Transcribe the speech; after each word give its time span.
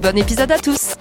Bon 0.00 0.16
épisode 0.16 0.52
à 0.52 0.58
tous 0.58 0.94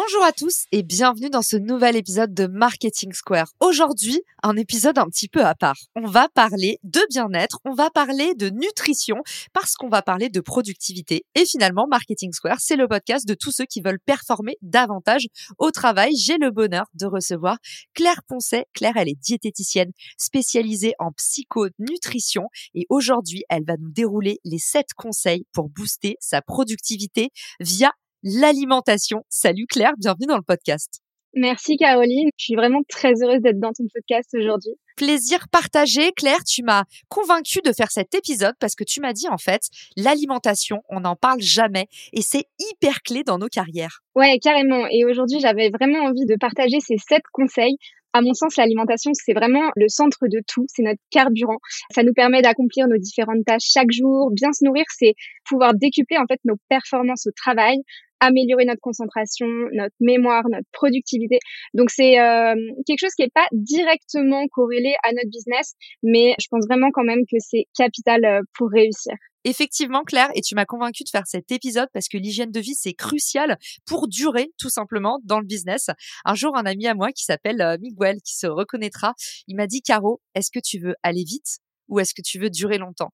Bonjour 0.00 0.22
à 0.22 0.30
tous 0.30 0.66
et 0.70 0.84
bienvenue 0.84 1.28
dans 1.28 1.42
ce 1.42 1.56
nouvel 1.56 1.96
épisode 1.96 2.32
de 2.32 2.46
Marketing 2.46 3.12
Square. 3.12 3.48
Aujourd'hui, 3.58 4.22
un 4.44 4.56
épisode 4.56 4.96
un 4.96 5.06
petit 5.06 5.26
peu 5.26 5.44
à 5.44 5.56
part. 5.56 5.74
On 5.96 6.06
va 6.06 6.28
parler 6.28 6.78
de 6.84 7.00
bien-être, 7.10 7.58
on 7.64 7.74
va 7.74 7.90
parler 7.90 8.34
de 8.36 8.48
nutrition 8.48 9.16
parce 9.52 9.74
qu'on 9.74 9.88
va 9.88 10.02
parler 10.02 10.28
de 10.28 10.40
productivité. 10.40 11.24
Et 11.34 11.44
finalement, 11.44 11.88
Marketing 11.88 12.32
Square, 12.32 12.58
c'est 12.60 12.76
le 12.76 12.86
podcast 12.86 13.26
de 13.26 13.34
tous 13.34 13.50
ceux 13.50 13.64
qui 13.64 13.80
veulent 13.80 13.98
performer 13.98 14.56
davantage 14.62 15.26
au 15.58 15.72
travail. 15.72 16.14
J'ai 16.14 16.38
le 16.38 16.52
bonheur 16.52 16.86
de 16.94 17.06
recevoir 17.06 17.56
Claire 17.92 18.22
Poncet. 18.28 18.66
Claire, 18.74 18.96
elle 18.98 19.08
est 19.08 19.20
diététicienne 19.20 19.90
spécialisée 20.16 20.94
en 21.00 21.10
psychonutrition 21.10 22.44
et 22.72 22.86
aujourd'hui, 22.88 23.42
elle 23.48 23.64
va 23.64 23.76
nous 23.76 23.90
dérouler 23.90 24.38
les 24.44 24.60
7 24.60 24.94
conseils 24.96 25.44
pour 25.52 25.68
booster 25.68 26.14
sa 26.20 26.40
productivité 26.40 27.30
via 27.58 27.90
l'alimentation. 28.22 29.24
Salut 29.28 29.66
Claire, 29.66 29.92
bienvenue 29.98 30.26
dans 30.26 30.36
le 30.36 30.42
podcast. 30.42 31.00
Merci 31.34 31.76
Caroline, 31.76 32.30
je 32.36 32.44
suis 32.44 32.54
vraiment 32.54 32.80
très 32.88 33.12
heureuse 33.22 33.40
d'être 33.40 33.60
dans 33.60 33.72
ton 33.72 33.84
podcast 33.94 34.30
aujourd'hui. 34.34 34.72
Plaisir 34.96 35.46
partagé. 35.52 36.10
Claire, 36.12 36.42
tu 36.42 36.62
m'as 36.62 36.84
convaincue 37.08 37.60
de 37.64 37.72
faire 37.72 37.90
cet 37.90 38.14
épisode 38.14 38.54
parce 38.58 38.74
que 38.74 38.82
tu 38.82 39.00
m'as 39.00 39.12
dit 39.12 39.28
en 39.28 39.36
fait, 39.36 39.60
l'alimentation, 39.96 40.82
on 40.88 41.00
n'en 41.00 41.16
parle 41.16 41.40
jamais 41.40 41.86
et 42.12 42.22
c'est 42.22 42.46
hyper 42.58 43.02
clé 43.02 43.22
dans 43.24 43.38
nos 43.38 43.48
carrières. 43.48 44.00
Ouais, 44.16 44.38
carrément. 44.42 44.86
Et 44.90 45.04
aujourd'hui, 45.04 45.38
j'avais 45.38 45.70
vraiment 45.70 46.04
envie 46.06 46.24
de 46.24 46.34
partager 46.40 46.80
ces 46.80 46.96
sept 46.96 47.22
conseils 47.32 47.76
à 48.14 48.22
mon 48.22 48.32
sens, 48.32 48.56
l'alimentation, 48.56 49.12
c'est 49.14 49.34
vraiment 49.34 49.70
le 49.76 49.86
centre 49.88 50.28
de 50.28 50.40
tout, 50.46 50.64
c'est 50.68 50.82
notre 50.82 51.00
carburant. 51.10 51.58
Ça 51.94 52.02
nous 52.02 52.14
permet 52.14 52.40
d'accomplir 52.40 52.88
nos 52.88 52.96
différentes 52.96 53.44
tâches 53.44 53.68
chaque 53.70 53.90
jour. 53.90 54.30
Bien 54.32 54.50
se 54.52 54.64
nourrir, 54.64 54.84
c'est 54.88 55.14
pouvoir 55.44 55.74
décupler 55.74 56.16
en 56.16 56.26
fait 56.26 56.40
nos 56.44 56.56
performances 56.68 57.26
au 57.26 57.30
travail, 57.36 57.76
améliorer 58.20 58.64
notre 58.64 58.80
concentration, 58.80 59.46
notre 59.72 59.94
mémoire, 60.00 60.44
notre 60.50 60.68
productivité. 60.72 61.38
Donc 61.74 61.90
c'est 61.90 62.18
euh, 62.18 62.54
quelque 62.86 63.00
chose 63.00 63.14
qui 63.14 63.22
n'est 63.22 63.30
pas 63.34 63.46
directement 63.52 64.46
corrélé 64.48 64.94
à 65.04 65.12
notre 65.12 65.30
business, 65.30 65.74
mais 66.02 66.34
je 66.40 66.46
pense 66.50 66.64
vraiment 66.66 66.90
quand 66.92 67.04
même 67.04 67.22
que 67.30 67.38
c'est 67.38 67.66
capital 67.76 68.24
euh, 68.24 68.40
pour 68.56 68.70
réussir. 68.70 69.14
Effectivement, 69.44 70.02
Claire, 70.02 70.30
et 70.34 70.40
tu 70.40 70.54
m'as 70.54 70.64
convaincu 70.64 71.04
de 71.04 71.08
faire 71.10 71.26
cet 71.26 71.52
épisode 71.52 71.88
parce 71.92 72.08
que 72.08 72.18
l'hygiène 72.18 72.50
de 72.50 72.60
vie, 72.60 72.74
c'est 72.74 72.92
crucial 72.92 73.56
pour 73.86 74.08
durer 74.08 74.50
tout 74.58 74.68
simplement 74.68 75.20
dans 75.24 75.38
le 75.38 75.46
business. 75.46 75.90
Un 76.24 76.34
jour, 76.34 76.56
un 76.56 76.66
ami 76.66 76.86
à 76.86 76.94
moi 76.94 77.12
qui 77.12 77.24
s'appelle 77.24 77.60
euh, 77.62 77.78
Miguel, 77.80 78.18
qui 78.22 78.36
se 78.36 78.46
reconnaîtra, 78.46 79.14
il 79.46 79.56
m'a 79.56 79.66
dit, 79.66 79.80
Caro, 79.80 80.20
est-ce 80.34 80.50
que 80.50 80.60
tu 80.62 80.78
veux 80.80 80.94
aller 81.02 81.24
vite 81.24 81.58
ou 81.88 82.00
est-ce 82.00 82.14
que 82.14 82.22
tu 82.22 82.38
veux 82.38 82.50
durer 82.50 82.78
longtemps? 82.78 83.10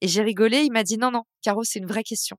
Et 0.00 0.08
j'ai 0.08 0.22
rigolé, 0.22 0.62
il 0.62 0.72
m'a 0.72 0.84
dit 0.84 0.96
non, 0.96 1.10
non, 1.10 1.24
Caro, 1.42 1.64
c'est 1.64 1.78
une 1.78 1.86
vraie 1.86 2.04
question. 2.04 2.36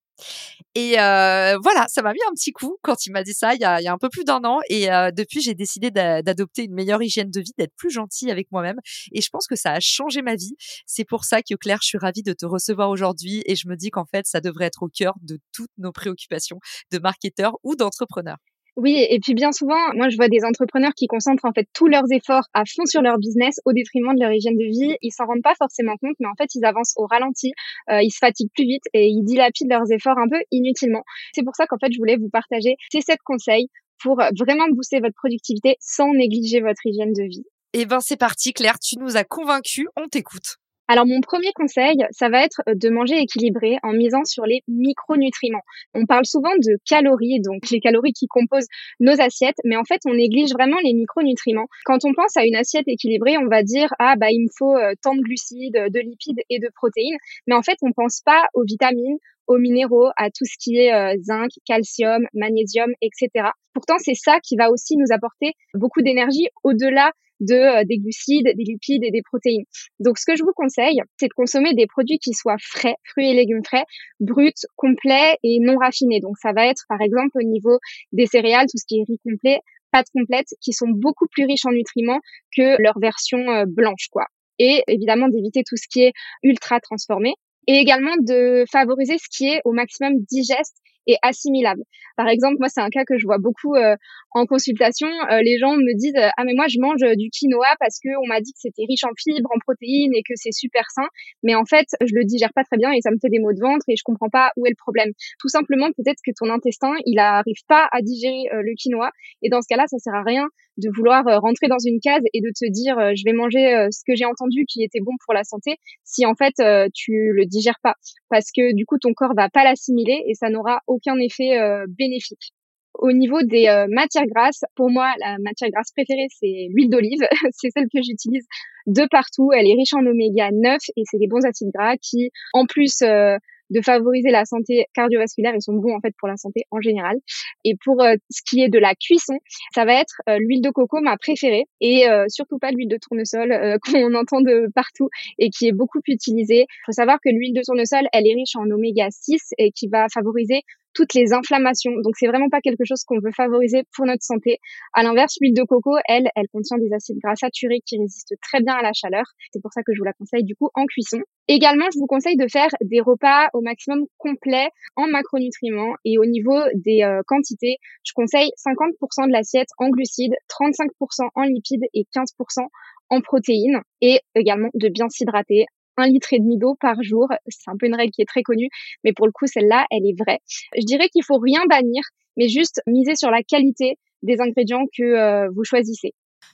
Et 0.75 0.99
euh, 0.99 1.57
voilà, 1.61 1.85
ça 1.87 2.01
m'a 2.01 2.13
mis 2.13 2.19
un 2.29 2.33
petit 2.33 2.51
coup 2.51 2.77
quand 2.81 3.05
il 3.05 3.11
m'a 3.11 3.23
dit 3.23 3.33
ça 3.33 3.53
il 3.53 3.61
y 3.61 3.65
a, 3.65 3.81
il 3.81 3.83
y 3.83 3.87
a 3.87 3.93
un 3.93 3.97
peu 3.97 4.09
plus 4.09 4.23
d'un 4.23 4.43
an. 4.43 4.59
Et 4.69 4.91
euh, 4.91 5.11
depuis, 5.11 5.41
j'ai 5.41 5.55
décidé 5.55 5.91
d'adopter 5.91 6.63
une 6.63 6.73
meilleure 6.73 7.01
hygiène 7.01 7.31
de 7.31 7.41
vie, 7.41 7.53
d'être 7.57 7.73
plus 7.75 7.89
gentille 7.89 8.31
avec 8.31 8.47
moi-même. 8.51 8.77
Et 9.13 9.21
je 9.21 9.29
pense 9.29 9.47
que 9.47 9.55
ça 9.55 9.73
a 9.73 9.79
changé 9.79 10.21
ma 10.21 10.35
vie. 10.35 10.55
C'est 10.85 11.05
pour 11.05 11.25
ça 11.25 11.41
que 11.41 11.55
Claire, 11.55 11.79
je 11.81 11.87
suis 11.87 11.97
ravie 11.97 12.23
de 12.23 12.33
te 12.33 12.45
recevoir 12.45 12.89
aujourd'hui. 12.89 13.43
Et 13.45 13.55
je 13.55 13.67
me 13.67 13.75
dis 13.75 13.89
qu'en 13.89 14.05
fait, 14.05 14.25
ça 14.25 14.41
devrait 14.41 14.65
être 14.65 14.83
au 14.83 14.89
cœur 14.89 15.15
de 15.21 15.39
toutes 15.53 15.71
nos 15.77 15.91
préoccupations 15.91 16.59
de 16.91 16.99
marketeurs 16.99 17.57
ou 17.63 17.75
d'entrepreneurs. 17.75 18.37
Oui, 18.77 19.05
et 19.09 19.19
puis 19.19 19.33
bien 19.33 19.51
souvent, 19.51 19.79
moi 19.95 20.09
je 20.09 20.15
vois 20.15 20.27
des 20.27 20.43
entrepreneurs 20.43 20.93
qui 20.95 21.07
concentrent 21.07 21.45
en 21.45 21.51
fait 21.51 21.67
tous 21.73 21.87
leurs 21.87 22.11
efforts 22.11 22.47
à 22.53 22.63
fond 22.65 22.85
sur 22.85 23.01
leur 23.01 23.17
business 23.17 23.59
au 23.65 23.73
détriment 23.73 24.13
de 24.15 24.21
leur 24.21 24.31
hygiène 24.31 24.57
de 24.57 24.63
vie. 24.63 24.95
Ils 25.01 25.11
s'en 25.11 25.25
rendent 25.25 25.43
pas 25.43 25.55
forcément 25.57 25.95
compte, 26.01 26.15
mais 26.19 26.27
en 26.27 26.35
fait 26.37 26.49
ils 26.55 26.65
avancent 26.65 26.93
au 26.95 27.05
ralenti, 27.05 27.51
euh, 27.89 28.01
ils 28.01 28.11
se 28.11 28.19
fatiguent 28.19 28.51
plus 28.53 28.65
vite 28.65 28.83
et 28.93 29.07
ils 29.07 29.23
dilapident 29.23 29.69
leurs 29.69 29.91
efforts 29.91 30.17
un 30.17 30.29
peu 30.29 30.41
inutilement. 30.51 31.03
C'est 31.33 31.43
pour 31.43 31.55
ça 31.55 31.65
qu'en 31.67 31.77
fait 31.77 31.91
je 31.91 31.97
voulais 31.97 32.17
vous 32.17 32.29
partager 32.29 32.75
ces 32.91 33.01
sept 33.01 33.19
conseils 33.23 33.67
pour 34.01 34.21
vraiment 34.39 34.67
booster 34.71 34.99
votre 34.99 35.15
productivité 35.15 35.75
sans 35.79 36.13
négliger 36.13 36.61
votre 36.61 36.85
hygiène 36.85 37.13
de 37.13 37.23
vie. 37.23 37.45
Eh 37.73 37.85
ben 37.85 37.99
c'est 37.99 38.17
parti 38.17 38.53
Claire, 38.53 38.79
tu 38.79 38.97
nous 38.97 39.17
as 39.17 39.23
convaincus, 39.23 39.87
on 39.95 40.07
t'écoute. 40.07 40.57
Alors 40.91 41.05
mon 41.05 41.21
premier 41.21 41.51
conseil, 41.53 42.03
ça 42.09 42.29
va 42.29 42.43
être 42.43 42.63
de 42.65 42.89
manger 42.89 43.19
équilibré 43.19 43.77
en 43.83 43.93
misant 43.93 44.25
sur 44.25 44.47
les 44.47 44.63
micronutriments. 44.67 45.61
On 45.93 46.07
parle 46.07 46.25
souvent 46.25 46.49
de 46.57 46.79
calories, 46.83 47.41
donc 47.41 47.69
les 47.69 47.79
calories 47.79 48.13
qui 48.13 48.25
composent 48.25 48.65
nos 48.99 49.21
assiettes, 49.21 49.59
mais 49.65 49.77
en 49.77 49.83
fait 49.83 50.01
on 50.07 50.15
néglige 50.15 50.51
vraiment 50.51 50.77
les 50.83 50.93
micronutriments. 50.93 51.67
Quand 51.85 52.05
on 52.05 52.15
pense 52.15 52.35
à 52.37 52.43
une 52.43 52.55
assiette 52.55 52.87
équilibrée, 52.87 53.37
on 53.37 53.45
va 53.45 53.61
dire 53.61 53.89
ah 53.99 54.15
bah 54.17 54.31
il 54.31 54.45
me 54.45 54.49
faut 54.57 54.75
euh, 54.75 54.93
tant 55.03 55.13
de 55.13 55.21
glucides, 55.21 55.77
de 55.93 55.99
lipides 55.99 56.41
et 56.49 56.57
de 56.57 56.69
protéines, 56.73 57.19
mais 57.45 57.53
en 57.53 57.61
fait 57.61 57.77
on 57.83 57.91
pense 57.91 58.21
pas 58.25 58.47
aux 58.55 58.63
vitamines, 58.63 59.19
aux 59.45 59.59
minéraux, 59.59 60.09
à 60.17 60.31
tout 60.31 60.45
ce 60.45 60.57
qui 60.59 60.77
est 60.77 60.91
euh, 60.91 61.15
zinc, 61.21 61.51
calcium, 61.67 62.25
magnésium, 62.33 62.89
etc. 63.03 63.49
Pourtant, 63.73 63.97
c'est 63.99 64.15
ça 64.15 64.39
qui 64.41 64.55
va 64.55 64.71
aussi 64.71 64.97
nous 64.97 65.11
apporter 65.11 65.53
beaucoup 65.75 66.01
d'énergie 66.01 66.47
au-delà 66.63 67.11
de 67.39 67.55
euh, 67.55 67.83
des 67.85 67.97
glucides, 67.97 68.45
des 68.45 68.63
lipides 68.63 69.03
et 69.03 69.11
des 69.11 69.21
protéines. 69.21 69.63
Donc 69.99 70.17
ce 70.17 70.25
que 70.25 70.35
je 70.35 70.43
vous 70.43 70.53
conseille, 70.55 71.01
c'est 71.17 71.27
de 71.27 71.33
consommer 71.33 71.73
des 71.73 71.87
produits 71.87 72.19
qui 72.19 72.33
soient 72.33 72.57
frais, 72.59 72.95
fruits 73.05 73.29
et 73.29 73.33
légumes 73.33 73.63
frais, 73.65 73.83
bruts, 74.19 74.51
complets 74.75 75.37
et 75.43 75.59
non 75.59 75.77
raffinés. 75.77 76.19
Donc 76.19 76.37
ça 76.41 76.51
va 76.53 76.67
être 76.67 76.83
par 76.89 77.01
exemple 77.01 77.37
au 77.37 77.43
niveau 77.43 77.79
des 78.11 78.25
céréales, 78.25 78.67
tout 78.69 78.77
ce 78.77 78.85
qui 78.87 78.99
est 78.99 79.03
riz 79.07 79.19
complet, 79.23 79.59
pâtes 79.91 80.09
complètes 80.13 80.53
qui 80.61 80.73
sont 80.73 80.89
beaucoup 80.89 81.27
plus 81.31 81.45
riches 81.45 81.65
en 81.65 81.71
nutriments 81.71 82.19
que 82.55 82.81
leur 82.81 82.99
version 82.99 83.39
euh, 83.49 83.65
blanche 83.67 84.07
quoi. 84.11 84.25
Et 84.59 84.83
évidemment 84.87 85.29
d'éviter 85.29 85.63
tout 85.65 85.77
ce 85.77 85.87
qui 85.89 86.03
est 86.03 86.13
ultra 86.43 86.79
transformé 86.79 87.33
et 87.67 87.75
également 87.75 88.15
de 88.19 88.65
favoriser 88.71 89.17
ce 89.17 89.27
qui 89.29 89.47
est 89.47 89.61
au 89.63 89.71
maximum 89.71 90.19
digeste 90.29 90.75
et 91.09 91.17
assimilable. 91.23 91.81
Par 92.15 92.27
exemple, 92.29 92.57
moi, 92.59 92.69
c'est 92.69 92.81
un 92.81 92.89
cas 92.89 93.03
que 93.03 93.17
je 93.17 93.25
vois 93.25 93.39
beaucoup 93.39 93.73
euh, 93.73 93.95
en 94.31 94.45
consultation. 94.45 95.07
Euh, 95.31 95.41
les 95.41 95.57
gens 95.57 95.73
me 95.75 95.97
disent 95.97 96.21
ah 96.37 96.43
mais 96.45 96.53
moi 96.53 96.67
je 96.69 96.79
mange 96.79 97.01
du 97.17 97.29
quinoa 97.31 97.75
parce 97.79 97.97
que 97.97 98.09
on 98.23 98.27
m'a 98.27 98.41
dit 98.41 98.53
que 98.53 98.59
c'était 98.61 98.85
riche 98.87 99.03
en 99.03 99.15
fibres, 99.17 99.49
en 99.53 99.57
protéines 99.59 100.13
et 100.13 100.21
que 100.21 100.33
c'est 100.35 100.53
super 100.53 100.85
sain. 100.91 101.07
Mais 101.41 101.55
en 101.55 101.65
fait, 101.65 101.87
je 101.99 102.13
le 102.13 102.23
digère 102.25 102.53
pas 102.53 102.63
très 102.63 102.77
bien 102.77 102.91
et 102.91 103.01
ça 103.01 103.09
me 103.09 103.17
fait 103.19 103.29
des 103.29 103.39
maux 103.39 103.53
de 103.53 103.59
ventre 103.59 103.85
et 103.87 103.95
je 103.95 104.03
comprends 104.05 104.29
pas 104.29 104.51
où 104.55 104.67
est 104.67 104.69
le 104.69 104.77
problème. 104.77 105.11
Tout 105.39 105.49
simplement, 105.49 105.87
peut-être 105.97 106.21
que 106.23 106.31
ton 106.37 106.49
intestin 106.51 106.93
il 107.05 107.17
arrive 107.17 107.63
pas 107.67 107.89
à 107.91 108.01
digérer 108.01 108.45
euh, 108.53 108.61
le 108.61 108.75
quinoa 108.77 109.09
et 109.41 109.49
dans 109.49 109.61
ce 109.61 109.67
cas-là, 109.67 109.85
ça 109.87 109.97
sert 109.97 110.13
à 110.13 110.23
rien 110.23 110.47
de 110.79 110.89
vouloir 110.95 111.23
rentrer 111.41 111.67
dans 111.67 111.79
une 111.83 111.99
case 111.99 112.23
et 112.33 112.41
de 112.41 112.49
te 112.49 112.69
dire 112.69 112.95
je 113.15 113.23
vais 113.25 113.33
manger 113.33 113.87
ce 113.91 114.01
que 114.07 114.15
j'ai 114.15 114.25
entendu 114.25 114.65
qui 114.67 114.83
était 114.83 114.99
bon 115.01 115.11
pour 115.25 115.33
la 115.33 115.43
santé 115.43 115.75
si 116.03 116.25
en 116.25 116.35
fait 116.35 116.53
tu 116.93 117.31
le 117.33 117.45
digères 117.45 117.79
pas 117.83 117.95
parce 118.29 118.51
que 118.55 118.73
du 118.73 118.85
coup 118.85 118.97
ton 118.97 119.13
corps 119.13 119.33
va 119.35 119.49
pas 119.49 119.63
l'assimiler 119.63 120.23
et 120.27 120.33
ça 120.33 120.49
n'aura 120.49 120.79
aucun 120.87 121.17
effet 121.19 121.59
euh, 121.59 121.85
bénéfique. 121.87 122.53
Au 122.95 123.11
niveau 123.11 123.41
des 123.43 123.67
euh, 123.67 123.87
matières 123.89 124.25
grasses, 124.25 124.63
pour 124.75 124.89
moi, 124.89 125.13
la 125.19 125.37
matière 125.39 125.69
grasse 125.69 125.91
préférée, 125.95 126.27
c'est 126.37 126.67
l'huile 126.73 126.89
d'olive. 126.89 127.21
c'est 127.51 127.69
celle 127.69 127.85
que 127.85 128.01
j'utilise 128.01 128.45
de 128.87 129.07
partout. 129.09 129.51
Elle 129.53 129.67
est 129.67 129.75
riche 129.75 129.93
en 129.93 130.05
oméga 130.05 130.49
9 130.51 130.77
et 130.97 131.03
c'est 131.05 131.17
des 131.17 131.27
bons 131.27 131.45
acides 131.45 131.69
gras 131.73 131.95
qui, 131.97 132.31
en 132.53 132.65
plus 132.65 133.01
euh, 133.01 133.37
de 133.69 133.81
favoriser 133.81 134.29
la 134.29 134.45
santé 134.45 134.85
cardiovasculaire. 134.93 135.53
Ils 135.55 135.61
sont 135.61 135.73
bons 135.73 135.95
en 135.95 136.01
fait 136.01 136.13
pour 136.17 136.27
la 136.27 136.37
santé 136.37 136.65
en 136.71 136.81
général. 136.81 137.17
Et 137.65 137.75
pour 137.83 138.01
euh, 138.01 138.15
ce 138.29 138.41
qui 138.47 138.61
est 138.61 138.69
de 138.69 138.79
la 138.79 138.95
cuisson, 138.95 139.37
ça 139.73 139.85
va 139.85 139.93
être 139.93 140.21
euh, 140.29 140.37
l'huile 140.39 140.61
de 140.61 140.69
coco 140.69 140.99
ma 141.01 141.17
préférée 141.17 141.65
et 141.81 142.07
euh, 142.07 142.25
surtout 142.27 142.59
pas 142.59 142.71
l'huile 142.71 142.89
de 142.89 142.97
tournesol 142.97 143.79
qu'on 143.83 144.13
entend 144.15 144.41
de 144.41 144.69
partout 144.73 145.09
et 145.37 145.49
qui 145.49 145.67
est 145.67 145.71
beaucoup 145.71 145.99
utilisée. 146.07 146.65
Il 146.69 146.85
faut 146.85 146.91
savoir 146.91 147.17
que 147.23 147.29
l'huile 147.29 147.53
de 147.53 147.61
tournesol, 147.65 148.07
elle 148.13 148.27
est 148.27 148.33
riche 148.33 148.55
en 148.55 148.69
oméga 148.69 149.07
6 149.09 149.53
et 149.57 149.71
qui 149.71 149.87
va 149.87 150.07
favoriser 150.13 150.61
toutes 150.93 151.13
les 151.13 151.33
inflammations. 151.33 151.91
Donc 152.03 152.15
c'est 152.17 152.27
vraiment 152.27 152.49
pas 152.49 152.61
quelque 152.61 152.83
chose 152.85 153.03
qu'on 153.03 153.19
veut 153.19 153.31
favoriser 153.35 153.83
pour 153.95 154.05
notre 154.05 154.23
santé. 154.23 154.59
À 154.93 155.03
l'inverse, 155.03 155.35
l'huile 155.41 155.53
de 155.53 155.63
coco, 155.63 155.95
elle, 156.07 156.29
elle 156.35 156.47
contient 156.51 156.77
des 156.77 156.91
acides 156.93 157.17
gras 157.23 157.35
saturés 157.35 157.81
qui 157.85 157.97
résistent 157.99 158.35
très 158.41 158.61
bien 158.61 158.73
à 158.73 158.81
la 158.81 158.93
chaleur. 158.93 159.23
C'est 159.51 159.61
pour 159.61 159.71
ça 159.73 159.81
que 159.83 159.93
je 159.93 159.99
vous 159.99 160.05
la 160.05 160.13
conseille 160.13 160.43
du 160.43 160.55
coup 160.55 160.69
en 160.73 160.85
cuisson. 160.85 161.19
Également, 161.47 161.85
je 161.93 161.99
vous 161.99 162.07
conseille 162.07 162.37
de 162.37 162.47
faire 162.47 162.69
des 162.81 163.01
repas 163.01 163.49
au 163.53 163.61
maximum 163.61 164.05
complets 164.17 164.69
en 164.95 165.07
macronutriments 165.07 165.95
et 166.05 166.17
au 166.17 166.25
niveau 166.25 166.59
des 166.75 167.03
euh, 167.03 167.21
quantités, 167.25 167.77
je 168.03 168.13
conseille 168.13 168.49
50% 168.57 169.27
de 169.27 169.31
l'assiette 169.31 169.69
en 169.77 169.89
glucides, 169.89 170.35
35% 170.49 171.29
en 171.33 171.43
lipides 171.43 171.85
et 171.93 172.05
15% 172.15 172.67
en 173.09 173.21
protéines 173.21 173.81
et 174.01 174.19
également 174.35 174.69
de 174.73 174.89
bien 174.89 175.09
s'hydrater 175.09 175.65
un 175.99 176.07
litre 176.07 176.33
et 176.33 176.39
demi 176.39 176.57
d'eau 176.57 176.75
par 176.79 177.01
jour. 177.01 177.27
C'est 177.47 177.69
un 177.69 177.77
peu 177.77 177.87
une 177.87 177.95
règle 177.95 178.11
qui 178.11 178.21
est 178.21 178.29
très 178.29 178.43
connue, 178.43 178.69
mais 179.03 179.13
pour 179.13 179.25
le 179.25 179.31
coup, 179.31 179.47
celle-là, 179.47 179.85
elle 179.91 180.05
est 180.05 180.17
vraie. 180.17 180.39
Je 180.75 180.85
dirais 180.85 181.09
qu'il 181.09 181.23
faut 181.23 181.37
rien 181.37 181.61
bannir, 181.69 182.01
mais 182.37 182.47
juste 182.47 182.81
miser 182.87 183.15
sur 183.15 183.31
la 183.31 183.43
qualité 183.43 183.97
des 184.23 184.41
ingrédients 184.41 184.85
que 184.97 185.03
euh, 185.03 185.49
vous 185.55 185.63
choisissez. 185.63 186.13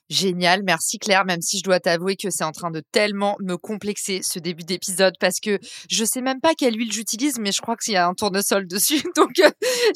Génial, 0.10 0.62
merci 0.64 1.00
Claire, 1.00 1.26
même 1.26 1.42
si 1.42 1.58
je 1.58 1.64
dois 1.64 1.80
t'avouer 1.80 2.16
que 2.16 2.30
c'est 2.30 2.44
en 2.44 2.52
train 2.52 2.70
de 2.70 2.82
tellement 2.92 3.36
me 3.42 3.58
complexer 3.58 4.22
ce 4.24 4.38
début 4.38 4.64
d'épisode 4.64 5.16
parce 5.20 5.40
que 5.40 5.58
je 5.90 6.06
sais 6.06 6.22
même 6.22 6.42
pas 6.42 6.54
quelle 6.54 6.78
huile 6.78 6.92
j'utilise, 6.92 7.40
mais 7.40 7.52
je 7.52 7.60
crois 7.60 7.76
qu'il 7.76 7.96
y 7.96 7.98
a 7.98 8.08
un 8.08 8.14
tournesol 8.14 8.68
dessus. 8.68 9.02
Donc 9.16 9.40
euh, 9.40 9.50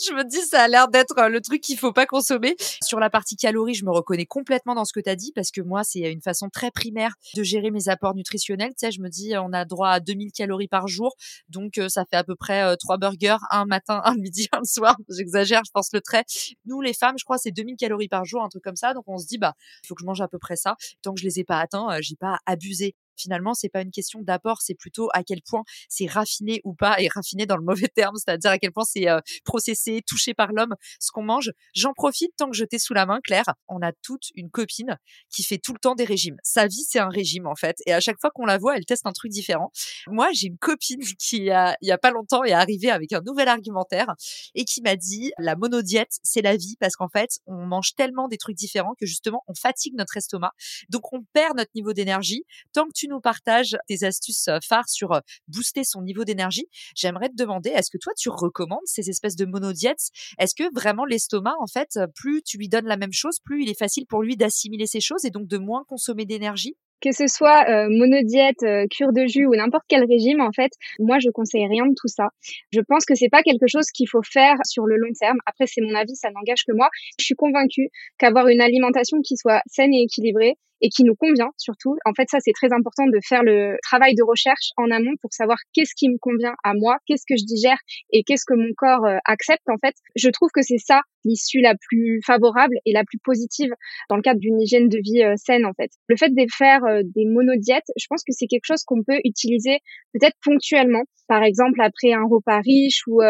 je 0.03 0.13
me 0.15 0.27
dis 0.27 0.41
ça 0.47 0.63
a 0.63 0.67
l'air 0.67 0.87
d'être 0.87 1.17
euh, 1.19 1.29
le 1.29 1.41
truc 1.41 1.61
qu'il 1.61 1.77
faut 1.77 1.93
pas 1.93 2.07
consommer. 2.07 2.55
Sur 2.83 2.99
la 2.99 3.11
partie 3.11 3.35
calories, 3.35 3.75
je 3.75 3.85
me 3.85 3.91
reconnais 3.91 4.25
complètement 4.25 4.73
dans 4.73 4.83
ce 4.83 4.93
que 4.93 4.99
tu 4.99 5.09
as 5.09 5.15
dit 5.15 5.31
parce 5.35 5.51
que 5.51 5.61
moi 5.61 5.83
c'est 5.83 5.99
une 6.11 6.21
façon 6.21 6.49
très 6.49 6.71
primaire 6.71 7.13
de 7.35 7.43
gérer 7.43 7.69
mes 7.69 7.87
apports 7.87 8.15
nutritionnels. 8.15 8.69
Tu 8.69 8.87
sais, 8.87 8.91
je 8.91 9.01
me 9.01 9.09
dis 9.09 9.33
on 9.37 9.53
a 9.53 9.63
droit 9.65 9.89
à 9.89 9.99
2000 9.99 10.31
calories 10.31 10.67
par 10.67 10.87
jour, 10.87 11.15
donc 11.49 11.77
euh, 11.77 11.87
ça 11.87 12.03
fait 12.09 12.17
à 12.17 12.23
peu 12.23 12.35
près 12.35 12.75
trois 12.77 12.97
burgers, 12.97 13.37
un 13.51 13.65
matin, 13.65 14.01
un 14.05 14.15
midi, 14.15 14.47
un 14.53 14.63
soir. 14.63 14.97
J'exagère, 15.07 15.61
je 15.65 15.71
pense 15.71 15.89
le 15.93 16.01
trait. 16.01 16.23
Nous 16.65 16.81
les 16.81 16.93
femmes, 16.93 17.15
je 17.19 17.23
crois 17.23 17.37
c'est 17.37 17.51
2000 17.51 17.75
calories 17.77 18.07
par 18.07 18.25
jour, 18.25 18.43
un 18.43 18.49
truc 18.49 18.63
comme 18.63 18.75
ça. 18.75 18.95
Donc 18.95 19.03
on 19.05 19.19
se 19.19 19.27
dit 19.27 19.37
bah 19.37 19.53
faut 19.89 19.95
que 19.95 20.01
je 20.01 20.05
mange 20.05 20.21
à 20.21 20.27
peu 20.27 20.39
près 20.39 20.55
ça. 20.55 20.75
Tant 21.01 21.13
que 21.13 21.19
je 21.19 21.25
les 21.25 21.39
ai 21.39 21.43
pas 21.43 21.59
atteints, 21.59 21.99
j'ai 22.01 22.15
pas 22.15 22.39
abusé 22.45 22.95
finalement, 23.19 23.53
c'est 23.53 23.69
pas 23.69 23.81
une 23.81 23.91
question 23.91 24.21
d'apport, 24.21 24.61
c'est 24.61 24.75
plutôt 24.75 25.09
à 25.13 25.23
quel 25.23 25.41
point 25.41 25.63
c'est 25.87 26.07
raffiné 26.07 26.61
ou 26.63 26.73
pas, 26.73 26.99
et 27.01 27.07
raffiné 27.07 27.45
dans 27.45 27.57
le 27.57 27.63
mauvais 27.63 27.87
terme, 27.95 28.15
c'est-à-dire 28.15 28.51
à 28.51 28.57
quel 28.57 28.71
point 28.71 28.85
c'est 28.85 29.09
euh, 29.09 29.19
processé, 29.43 30.01
touché 30.07 30.33
par 30.33 30.51
l'homme, 30.51 30.75
ce 30.99 31.11
qu'on 31.11 31.23
mange. 31.23 31.51
J'en 31.73 31.93
profite 31.93 32.31
tant 32.37 32.49
que 32.49 32.55
je 32.55 32.65
t'ai 32.65 32.79
sous 32.79 32.93
la 32.93 33.05
main, 33.05 33.19
Claire. 33.23 33.53
On 33.67 33.81
a 33.81 33.91
toute 34.03 34.29
une 34.35 34.49
copine 34.49 34.97
qui 35.29 35.43
fait 35.43 35.57
tout 35.57 35.73
le 35.73 35.79
temps 35.79 35.95
des 35.95 36.05
régimes. 36.05 36.37
Sa 36.43 36.67
vie, 36.67 36.85
c'est 36.87 36.99
un 36.99 37.09
régime, 37.09 37.47
en 37.47 37.55
fait. 37.55 37.77
Et 37.85 37.93
à 37.93 37.99
chaque 37.99 38.19
fois 38.19 38.31
qu'on 38.31 38.45
la 38.45 38.57
voit, 38.57 38.77
elle 38.77 38.85
teste 38.85 39.05
un 39.05 39.11
truc 39.11 39.31
différent. 39.31 39.71
Moi, 40.07 40.29
j'ai 40.33 40.47
une 40.47 40.57
copine 40.57 40.99
qui, 41.19 41.49
a, 41.49 41.75
il 41.81 41.87
y 41.87 41.91
a 41.91 41.97
pas 41.97 42.11
longtemps, 42.11 42.43
est 42.43 42.53
arrivée 42.53 42.91
avec 42.91 43.13
un 43.13 43.21
nouvel 43.21 43.47
argumentaire 43.47 44.13
et 44.55 44.65
qui 44.65 44.81
m'a 44.81 44.95
dit, 44.95 45.31
la 45.37 45.55
monodiète, 45.55 46.19
c'est 46.23 46.41
la 46.41 46.55
vie 46.55 46.75
parce 46.79 46.95
qu'en 46.95 47.09
fait, 47.09 47.39
on 47.45 47.65
mange 47.65 47.95
tellement 47.95 48.27
des 48.27 48.37
trucs 48.37 48.55
différents 48.55 48.95
que 48.99 49.05
justement, 49.05 49.43
on 49.47 49.53
fatigue 49.53 49.95
notre 49.95 50.17
estomac. 50.17 50.53
Donc, 50.89 51.13
on 51.13 51.23
perd 51.33 51.57
notre 51.57 51.71
niveau 51.75 51.93
d'énergie. 51.93 52.43
Tant 52.73 52.85
que 52.85 52.93
tu 52.95 53.07
nous 53.09 53.19
partages 53.19 53.75
tes 53.87 54.03
astuces 54.03 54.47
euh, 54.47 54.59
phares 54.65 54.87
sur 54.87 55.11
euh, 55.11 55.19
booster 55.47 55.83
son 55.83 56.01
niveau 56.01 56.23
d'énergie, 56.23 56.67
j'aimerais 56.95 57.29
te 57.29 57.35
demander, 57.35 57.69
est-ce 57.71 57.89
que 57.91 57.97
toi, 57.97 58.13
tu 58.17 58.29
recommandes 58.29 58.85
ces 58.85 59.09
espèces 59.09 59.35
de 59.35 59.45
monodiètes? 59.45 60.09
Est-ce 60.37 60.55
que 60.55 60.63
vraiment 60.73 61.05
l'estomac, 61.05 61.55
en 61.59 61.67
fait, 61.67 61.89
euh, 61.97 62.07
plus 62.15 62.41
tu 62.43 62.57
lui 62.57 62.69
donnes 62.69 62.85
la 62.85 62.97
même 62.97 63.13
chose, 63.13 63.39
plus 63.43 63.63
il 63.63 63.69
est 63.69 63.77
facile 63.77 64.05
pour 64.07 64.21
lui 64.21 64.37
d'assimiler 64.37 64.85
ces 64.85 65.01
choses 65.01 65.25
et 65.25 65.29
donc 65.29 65.47
de 65.47 65.57
moins 65.57 65.83
consommer 65.87 66.25
d'énergie? 66.25 66.75
Que 67.01 67.13
ce 67.13 67.27
soit 67.27 67.63
euh, 67.69 67.87
monodiète, 67.89 68.65
cure 68.91 69.13
de 69.13 69.25
jus 69.25 69.45
ou 69.45 69.55
n'importe 69.55 69.85
quel 69.87 70.03
régime, 70.03 70.41
en 70.41 70.51
fait, 70.51 70.71
moi 70.99 71.17
je 71.19 71.29
conseille 71.29 71.65
rien 71.65 71.85
de 71.85 71.93
tout 71.95 72.09
ça. 72.09 72.27
Je 72.73 72.81
pense 72.81 73.05
que 73.05 73.15
c'est 73.15 73.29
pas 73.29 73.41
quelque 73.41 73.67
chose 73.67 73.85
qu'il 73.93 74.09
faut 74.09 74.21
faire 74.21 74.57
sur 74.65 74.85
le 74.85 74.97
long 74.97 75.13
terme. 75.17 75.37
Après, 75.45 75.65
c'est 75.65 75.79
mon 75.79 75.95
avis, 75.95 76.15
ça 76.15 76.29
n'engage 76.31 76.65
que 76.67 76.73
moi. 76.73 76.89
Je 77.17 77.23
suis 77.23 77.35
convaincue 77.35 77.87
qu'avoir 78.17 78.49
une 78.49 78.59
alimentation 78.59 79.21
qui 79.21 79.37
soit 79.37 79.61
saine 79.65 79.93
et 79.93 80.01
équilibrée, 80.01 80.55
et 80.81 80.89
qui 80.89 81.03
nous 81.03 81.15
convient 81.15 81.51
surtout. 81.57 81.95
En 82.05 82.13
fait, 82.13 82.29
ça, 82.29 82.39
c'est 82.39 82.53
très 82.53 82.71
important 82.73 83.05
de 83.05 83.19
faire 83.27 83.43
le 83.43 83.77
travail 83.83 84.15
de 84.15 84.23
recherche 84.23 84.71
en 84.77 84.89
amont 84.91 85.15
pour 85.21 85.33
savoir 85.33 85.57
qu'est-ce 85.73 85.93
qui 85.95 86.09
me 86.09 86.17
convient 86.17 86.53
à 86.63 86.73
moi, 86.73 86.97
qu'est-ce 87.05 87.25
que 87.27 87.37
je 87.37 87.45
digère 87.45 87.77
et 88.11 88.23
qu'est-ce 88.23 88.45
que 88.45 88.53
mon 88.53 88.73
corps 88.77 89.05
euh, 89.05 89.17
accepte. 89.25 89.67
En 89.69 89.77
fait, 89.77 89.95
je 90.15 90.29
trouve 90.29 90.49
que 90.53 90.61
c'est 90.61 90.77
ça 90.77 91.01
l'issue 91.25 91.59
la 91.59 91.75
plus 91.75 92.21
favorable 92.25 92.75
et 92.85 92.93
la 92.93 93.03
plus 93.03 93.19
positive 93.19 93.71
dans 94.09 94.15
le 94.15 94.21
cadre 94.21 94.39
d'une 94.39 94.59
hygiène 94.61 94.87
de 94.87 94.99
vie 95.03 95.23
euh, 95.23 95.35
saine. 95.35 95.65
En 95.65 95.73
fait, 95.73 95.91
le 96.07 96.15
fait 96.15 96.29
de 96.29 96.45
faire 96.51 96.83
euh, 96.85 97.01
des 97.03 97.25
monodiètes, 97.25 97.91
je 97.97 98.05
pense 98.09 98.23
que 98.23 98.31
c'est 98.31 98.47
quelque 98.47 98.65
chose 98.65 98.83
qu'on 98.83 99.03
peut 99.03 99.19
utiliser 99.25 99.79
peut-être 100.13 100.35
ponctuellement, 100.43 101.03
par 101.27 101.43
exemple 101.43 101.81
après 101.81 102.13
un 102.13 102.25
repas 102.29 102.61
riche 102.61 103.03
ou 103.07 103.21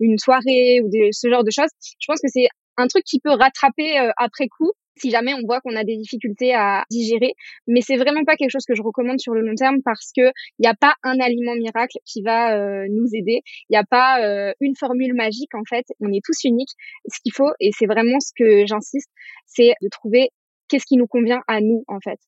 une 0.00 0.18
soirée 0.18 0.80
ou 0.82 0.90
ce 1.12 1.28
genre 1.28 1.44
de 1.44 1.50
choses. 1.50 1.70
Je 1.98 2.06
pense 2.06 2.20
que 2.20 2.28
c'est 2.28 2.48
un 2.76 2.86
truc 2.86 3.04
qui 3.04 3.20
peut 3.20 3.32
rattraper 3.32 3.96
après 4.16 4.48
coup 4.48 4.72
si 4.96 5.10
jamais 5.10 5.34
on 5.34 5.44
voit 5.46 5.60
qu'on 5.60 5.76
a 5.76 5.84
des 5.84 5.96
difficultés 5.96 6.54
à 6.54 6.84
digérer. 6.90 7.34
Mais 7.66 7.80
c'est 7.80 7.96
vraiment 7.96 8.24
pas 8.24 8.36
quelque 8.36 8.50
chose 8.50 8.64
que 8.66 8.74
je 8.74 8.82
recommande 8.82 9.20
sur 9.20 9.34
le 9.34 9.40
long 9.40 9.54
terme 9.54 9.78
parce 9.84 10.10
que 10.16 10.22
il 10.58 10.62
n'y 10.62 10.68
a 10.68 10.74
pas 10.74 10.94
un 11.02 11.18
aliment 11.20 11.54
miracle 11.54 11.98
qui 12.04 12.22
va 12.22 12.56
euh, 12.56 12.86
nous 12.90 13.08
aider. 13.12 13.42
Il 13.68 13.72
n'y 13.72 13.78
a 13.78 13.84
pas 13.84 14.22
euh, 14.22 14.52
une 14.60 14.76
formule 14.76 15.14
magique 15.14 15.54
en 15.54 15.64
fait. 15.68 15.84
On 16.00 16.12
est 16.12 16.24
tous 16.24 16.44
uniques. 16.44 16.72
Ce 17.08 17.18
qu'il 17.22 17.32
faut, 17.32 17.50
et 17.60 17.70
c'est 17.76 17.86
vraiment 17.86 18.20
ce 18.20 18.32
que 18.36 18.66
j'insiste, 18.66 19.10
c'est 19.46 19.74
de 19.80 19.88
trouver 19.88 20.30
qu'est-ce 20.68 20.86
qui 20.86 20.96
nous 20.96 21.06
convient 21.06 21.40
à 21.48 21.60
nous 21.60 21.84
en 21.88 22.00
fait. 22.00 22.18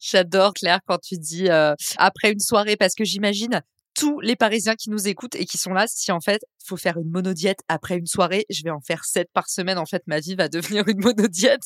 J'adore 0.00 0.52
Claire 0.52 0.80
quand 0.86 0.98
tu 0.98 1.16
dis 1.16 1.48
euh, 1.48 1.74
après 1.96 2.32
une 2.32 2.40
soirée 2.40 2.76
parce 2.76 2.94
que 2.94 3.04
j'imagine 3.04 3.62
tous 3.96 4.20
les 4.20 4.36
Parisiens 4.36 4.74
qui 4.74 4.90
nous 4.90 5.08
écoutent 5.08 5.34
et 5.34 5.46
qui 5.46 5.58
sont 5.58 5.72
là, 5.72 5.86
si 5.88 6.12
en 6.12 6.20
fait 6.20 6.42
faut 6.66 6.76
faire 6.76 6.98
une 6.98 7.10
monodiète 7.10 7.60
après 7.68 7.96
une 7.96 8.06
soirée. 8.06 8.44
Je 8.50 8.62
vais 8.62 8.70
en 8.70 8.80
faire 8.80 9.04
sept 9.04 9.30
par 9.32 9.48
semaine. 9.48 9.78
En 9.78 9.86
fait, 9.86 10.02
ma 10.06 10.20
vie 10.20 10.34
va 10.34 10.48
devenir 10.56 10.86
une 10.88 11.00
monodiète. 11.00 11.62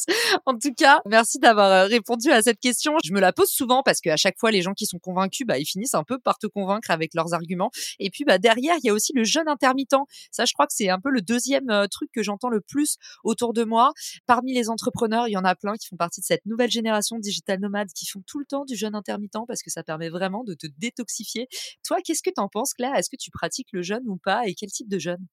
En 0.47 0.57
tout 0.57 0.73
cas, 0.75 1.01
merci 1.07 1.39
d'avoir 1.39 1.71
euh, 1.71 1.85
répondu 1.87 2.31
à 2.31 2.43
cette 2.43 2.61
question. 2.61 2.95
Je 3.05 3.13
me 3.13 3.21
la 3.21 3.33
pose 3.33 3.49
souvent 3.49 3.83
parce 3.83 4.01
qu'à 4.01 4.17
chaque 4.17 4.39
fois, 4.39 4.51
les 4.51 4.63
gens 4.63 4.75
qui 4.75 4.87
sont 4.87 4.99
convaincus, 4.99 5.47
bah, 5.47 5.59
ils 5.59 5.65
finissent 5.65 5.95
un 5.95 6.05
peu 6.05 6.19
par 6.19 6.39
te 6.39 6.47
convaincre 6.47 6.91
avec 6.91 7.15
leurs 7.15 7.35
arguments. 7.35 7.71
Et 7.99 8.11
puis, 8.11 8.25
bah, 8.25 8.39
derrière, 8.39 8.77
il 8.83 8.87
y 8.87 8.91
a 8.91 8.95
aussi 8.95 9.13
le 9.15 9.25
jeûne 9.25 9.49
intermittent. 9.49 9.97
Ça, 10.31 10.45
je 10.45 10.53
crois 10.53 10.67
que 10.67 10.75
c'est 10.75 10.91
un 10.91 11.01
peu 11.01 11.11
le 11.11 11.23
deuxième 11.23 11.71
euh, 11.71 11.87
truc 11.87 12.11
que 12.13 12.23
j'entends 12.23 12.51
le 12.51 12.61
plus 12.61 12.97
autour 13.25 13.53
de 13.53 13.65
moi. 13.65 13.93
Parmi 14.27 14.53
les 14.53 14.69
entrepreneurs, 14.69 15.29
il 15.29 15.33
y 15.33 15.37
en 15.37 15.45
a 15.45 15.55
plein 15.55 15.75
qui 15.75 15.89
font 15.89 15.97
partie 15.97 16.21
de 16.21 16.27
cette 16.27 16.45
nouvelle 16.47 16.71
génération 16.71 17.19
digital 17.19 17.61
nomade 17.61 17.89
qui 17.95 18.07
font 18.07 18.23
tout 18.27 18.39
le 18.39 18.45
temps 18.45 18.65
du 18.65 18.77
jeûne 18.77 18.95
intermittent 18.95 19.31
parce 19.47 19.63
que 19.63 19.71
ça 19.71 19.83
permet 19.83 20.11
vraiment 20.11 20.45
de 20.45 20.55
te 20.55 20.67
détoxifier. 20.79 21.49
Toi, 21.85 21.99
qu'est-ce 22.05 22.20
que 22.23 22.31
tu 22.31 22.41
en 22.41 22.49
penses, 22.49 22.75
Claire? 22.75 22.95
Est-ce 22.97 23.11
que 23.11 23.17
tu 23.17 23.31
pratiques 23.31 23.69
le 23.73 23.83
jeûne 23.83 24.09
ou 24.09 24.17
pas? 24.17 24.47
Et 24.47 24.55
quel 24.55 24.71
type 24.71 24.89
de 24.89 24.99
jeûne? 24.99 25.27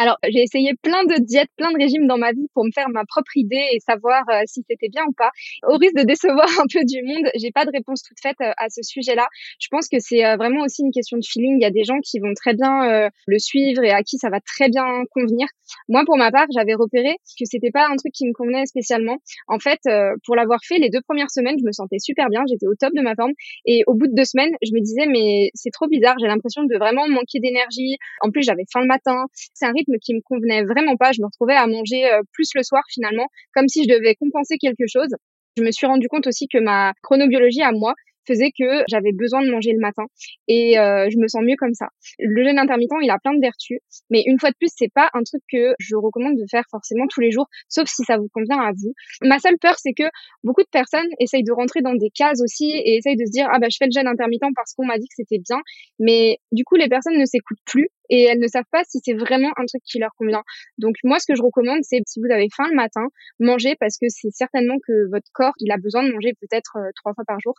Alors, 0.00 0.16
j'ai 0.22 0.42
essayé 0.42 0.74
plein 0.80 1.02
de 1.04 1.18
diètes, 1.18 1.50
plein 1.56 1.72
de 1.72 1.76
régimes 1.76 2.06
dans 2.06 2.18
ma 2.18 2.30
vie 2.30 2.46
pour 2.54 2.64
me 2.64 2.70
faire 2.72 2.88
ma 2.88 3.04
propre 3.04 3.36
idée 3.36 3.66
et 3.72 3.80
savoir 3.80 4.22
euh, 4.30 4.42
si 4.46 4.62
c'était 4.68 4.88
bien 4.88 5.02
ou 5.08 5.12
pas. 5.12 5.30
Au 5.66 5.76
risque 5.76 5.96
de 5.96 6.02
décevoir 6.06 6.46
un 6.60 6.66
peu 6.72 6.84
du 6.84 7.02
monde, 7.02 7.28
j'ai 7.34 7.50
pas 7.50 7.64
de 7.64 7.72
réponse 7.72 8.04
toute 8.04 8.20
faite 8.22 8.36
euh, 8.40 8.52
à 8.58 8.70
ce 8.70 8.80
sujet-là. 8.82 9.26
Je 9.58 9.66
pense 9.72 9.88
que 9.88 9.98
c'est 9.98 10.24
euh, 10.24 10.36
vraiment 10.36 10.62
aussi 10.62 10.82
une 10.82 10.92
question 10.92 11.18
de 11.18 11.24
feeling. 11.26 11.56
Il 11.58 11.62
y 11.62 11.66
a 11.66 11.72
des 11.72 11.82
gens 11.82 11.98
qui 11.98 12.20
vont 12.20 12.32
très 12.34 12.54
bien 12.54 13.10
le 13.26 13.38
suivre 13.38 13.82
et 13.82 13.90
à 13.90 14.02
qui 14.02 14.18
ça 14.18 14.30
va 14.30 14.40
très 14.40 14.68
bien 14.68 14.86
convenir. 15.12 15.48
Moi, 15.88 16.04
pour 16.06 16.16
ma 16.16 16.30
part, 16.30 16.46
j'avais 16.54 16.74
repéré 16.74 17.16
que 17.38 17.44
c'était 17.44 17.70
pas 17.72 17.88
un 17.88 17.96
truc 17.96 18.12
qui 18.12 18.26
me 18.26 18.32
convenait 18.32 18.66
spécialement. 18.66 19.18
En 19.48 19.58
fait, 19.58 19.80
pour 20.24 20.36
l'avoir 20.36 20.60
fait 20.62 20.78
les 20.78 20.90
deux 20.90 21.00
premières 21.00 21.30
semaines, 21.30 21.56
je 21.58 21.64
me 21.64 21.72
sentais 21.72 21.98
super 21.98 22.28
bien, 22.28 22.42
j'étais 22.48 22.66
au 22.66 22.74
top 22.74 22.92
de 22.94 23.02
ma 23.02 23.14
forme 23.14 23.32
et 23.66 23.82
au 23.86 23.94
bout 23.94 24.06
de 24.06 24.14
deux 24.14 24.24
semaines, 24.24 24.52
je 24.62 24.72
me 24.72 24.80
disais 24.80 25.06
mais 25.06 25.50
c'est 25.54 25.70
trop 25.70 25.88
bizarre, 25.88 26.16
j'ai 26.20 26.28
l'impression 26.28 26.62
de 26.62 26.76
vraiment 26.76 27.08
manquer 27.08 27.40
d'énergie. 27.40 27.96
En 28.20 28.30
plus, 28.30 28.42
j'avais 28.42 28.64
faim 28.72 28.80
le 28.80 28.86
matin. 28.86 29.26
C'est 29.54 29.66
un 29.66 29.72
rythme 29.72 29.87
qui 30.00 30.14
me 30.14 30.20
convenait 30.24 30.64
vraiment 30.64 30.96
pas. 30.96 31.12
Je 31.12 31.20
me 31.20 31.26
retrouvais 31.26 31.56
à 31.56 31.66
manger 31.66 32.06
euh, 32.06 32.20
plus 32.32 32.50
le 32.54 32.62
soir 32.62 32.82
finalement, 32.92 33.26
comme 33.54 33.68
si 33.68 33.84
je 33.84 33.88
devais 33.88 34.14
compenser 34.14 34.58
quelque 34.58 34.86
chose. 34.86 35.14
Je 35.56 35.62
me 35.62 35.70
suis 35.70 35.86
rendu 35.86 36.08
compte 36.08 36.26
aussi 36.26 36.46
que 36.46 36.58
ma 36.58 36.92
chronobiologie 37.02 37.62
à 37.62 37.72
moi 37.72 37.94
faisait 38.28 38.50
que 38.56 38.84
j'avais 38.88 39.12
besoin 39.12 39.42
de 39.42 39.50
manger 39.50 39.72
le 39.72 39.80
matin 39.80 40.04
et 40.46 40.78
euh, 40.78 41.08
je 41.10 41.18
me 41.18 41.26
sens 41.28 41.42
mieux 41.42 41.56
comme 41.56 41.74
ça. 41.74 41.88
Le 42.18 42.44
jeûne 42.44 42.58
intermittent, 42.58 42.92
il 43.02 43.10
a 43.10 43.18
plein 43.18 43.34
de 43.34 43.40
vertus, 43.40 43.78
mais 44.10 44.22
une 44.26 44.38
fois 44.38 44.50
de 44.50 44.56
plus, 44.60 44.68
c'est 44.76 44.92
pas 44.92 45.08
un 45.14 45.22
truc 45.22 45.42
que 45.50 45.74
je 45.78 45.96
recommande 45.96 46.36
de 46.36 46.44
faire 46.50 46.64
forcément 46.70 47.06
tous 47.08 47.20
les 47.20 47.30
jours, 47.30 47.46
sauf 47.68 47.88
si 47.88 48.04
ça 48.04 48.18
vous 48.18 48.28
convient 48.32 48.60
à 48.60 48.72
vous. 48.72 48.92
Ma 49.22 49.38
seule 49.38 49.58
peur, 49.58 49.74
c'est 49.78 49.94
que 49.94 50.04
beaucoup 50.44 50.62
de 50.62 50.70
personnes 50.70 51.08
essayent 51.18 51.44
de 51.44 51.52
rentrer 51.52 51.80
dans 51.80 51.94
des 51.94 52.10
cases 52.10 52.40
aussi 52.42 52.70
et 52.70 52.96
essayent 52.96 53.16
de 53.16 53.24
se 53.24 53.32
dire 53.32 53.48
ah 53.50 53.58
bah 53.58 53.68
je 53.70 53.76
fais 53.78 53.86
le 53.86 53.92
jeûne 53.92 54.06
intermittent 54.06 54.54
parce 54.54 54.74
qu'on 54.74 54.86
m'a 54.86 54.98
dit 54.98 55.08
que 55.08 55.14
c'était 55.16 55.38
bien, 55.38 55.58
mais 55.98 56.38
du 56.52 56.64
coup 56.64 56.76
les 56.76 56.88
personnes 56.88 57.18
ne 57.18 57.24
s'écoutent 57.24 57.58
plus 57.64 57.88
et 58.10 58.24
elles 58.24 58.38
ne 58.38 58.48
savent 58.48 58.68
pas 58.70 58.82
si 58.84 58.98
c'est 59.02 59.14
vraiment 59.14 59.50
un 59.56 59.64
truc 59.66 59.82
qui 59.84 59.98
leur 59.98 60.14
convient. 60.16 60.42
Donc 60.78 60.96
moi, 61.04 61.18
ce 61.18 61.26
que 61.26 61.34
je 61.34 61.42
recommande, 61.42 61.80
c'est 61.82 62.00
si 62.06 62.20
vous 62.20 62.30
avez 62.32 62.48
faim 62.54 62.66
le 62.70 62.76
matin, 62.76 63.06
mangez 63.38 63.74
parce 63.78 63.96
que 63.98 64.06
c'est 64.08 64.30
certainement 64.30 64.76
que 64.86 65.10
votre 65.10 65.28
corps, 65.32 65.54
il 65.60 65.70
a 65.72 65.76
besoin 65.76 66.02
de 66.02 66.12
manger 66.12 66.32
peut-être 66.40 66.76
euh, 66.76 66.90
trois 66.96 67.14
fois 67.14 67.24
par 67.26 67.40
jour. 67.40 67.54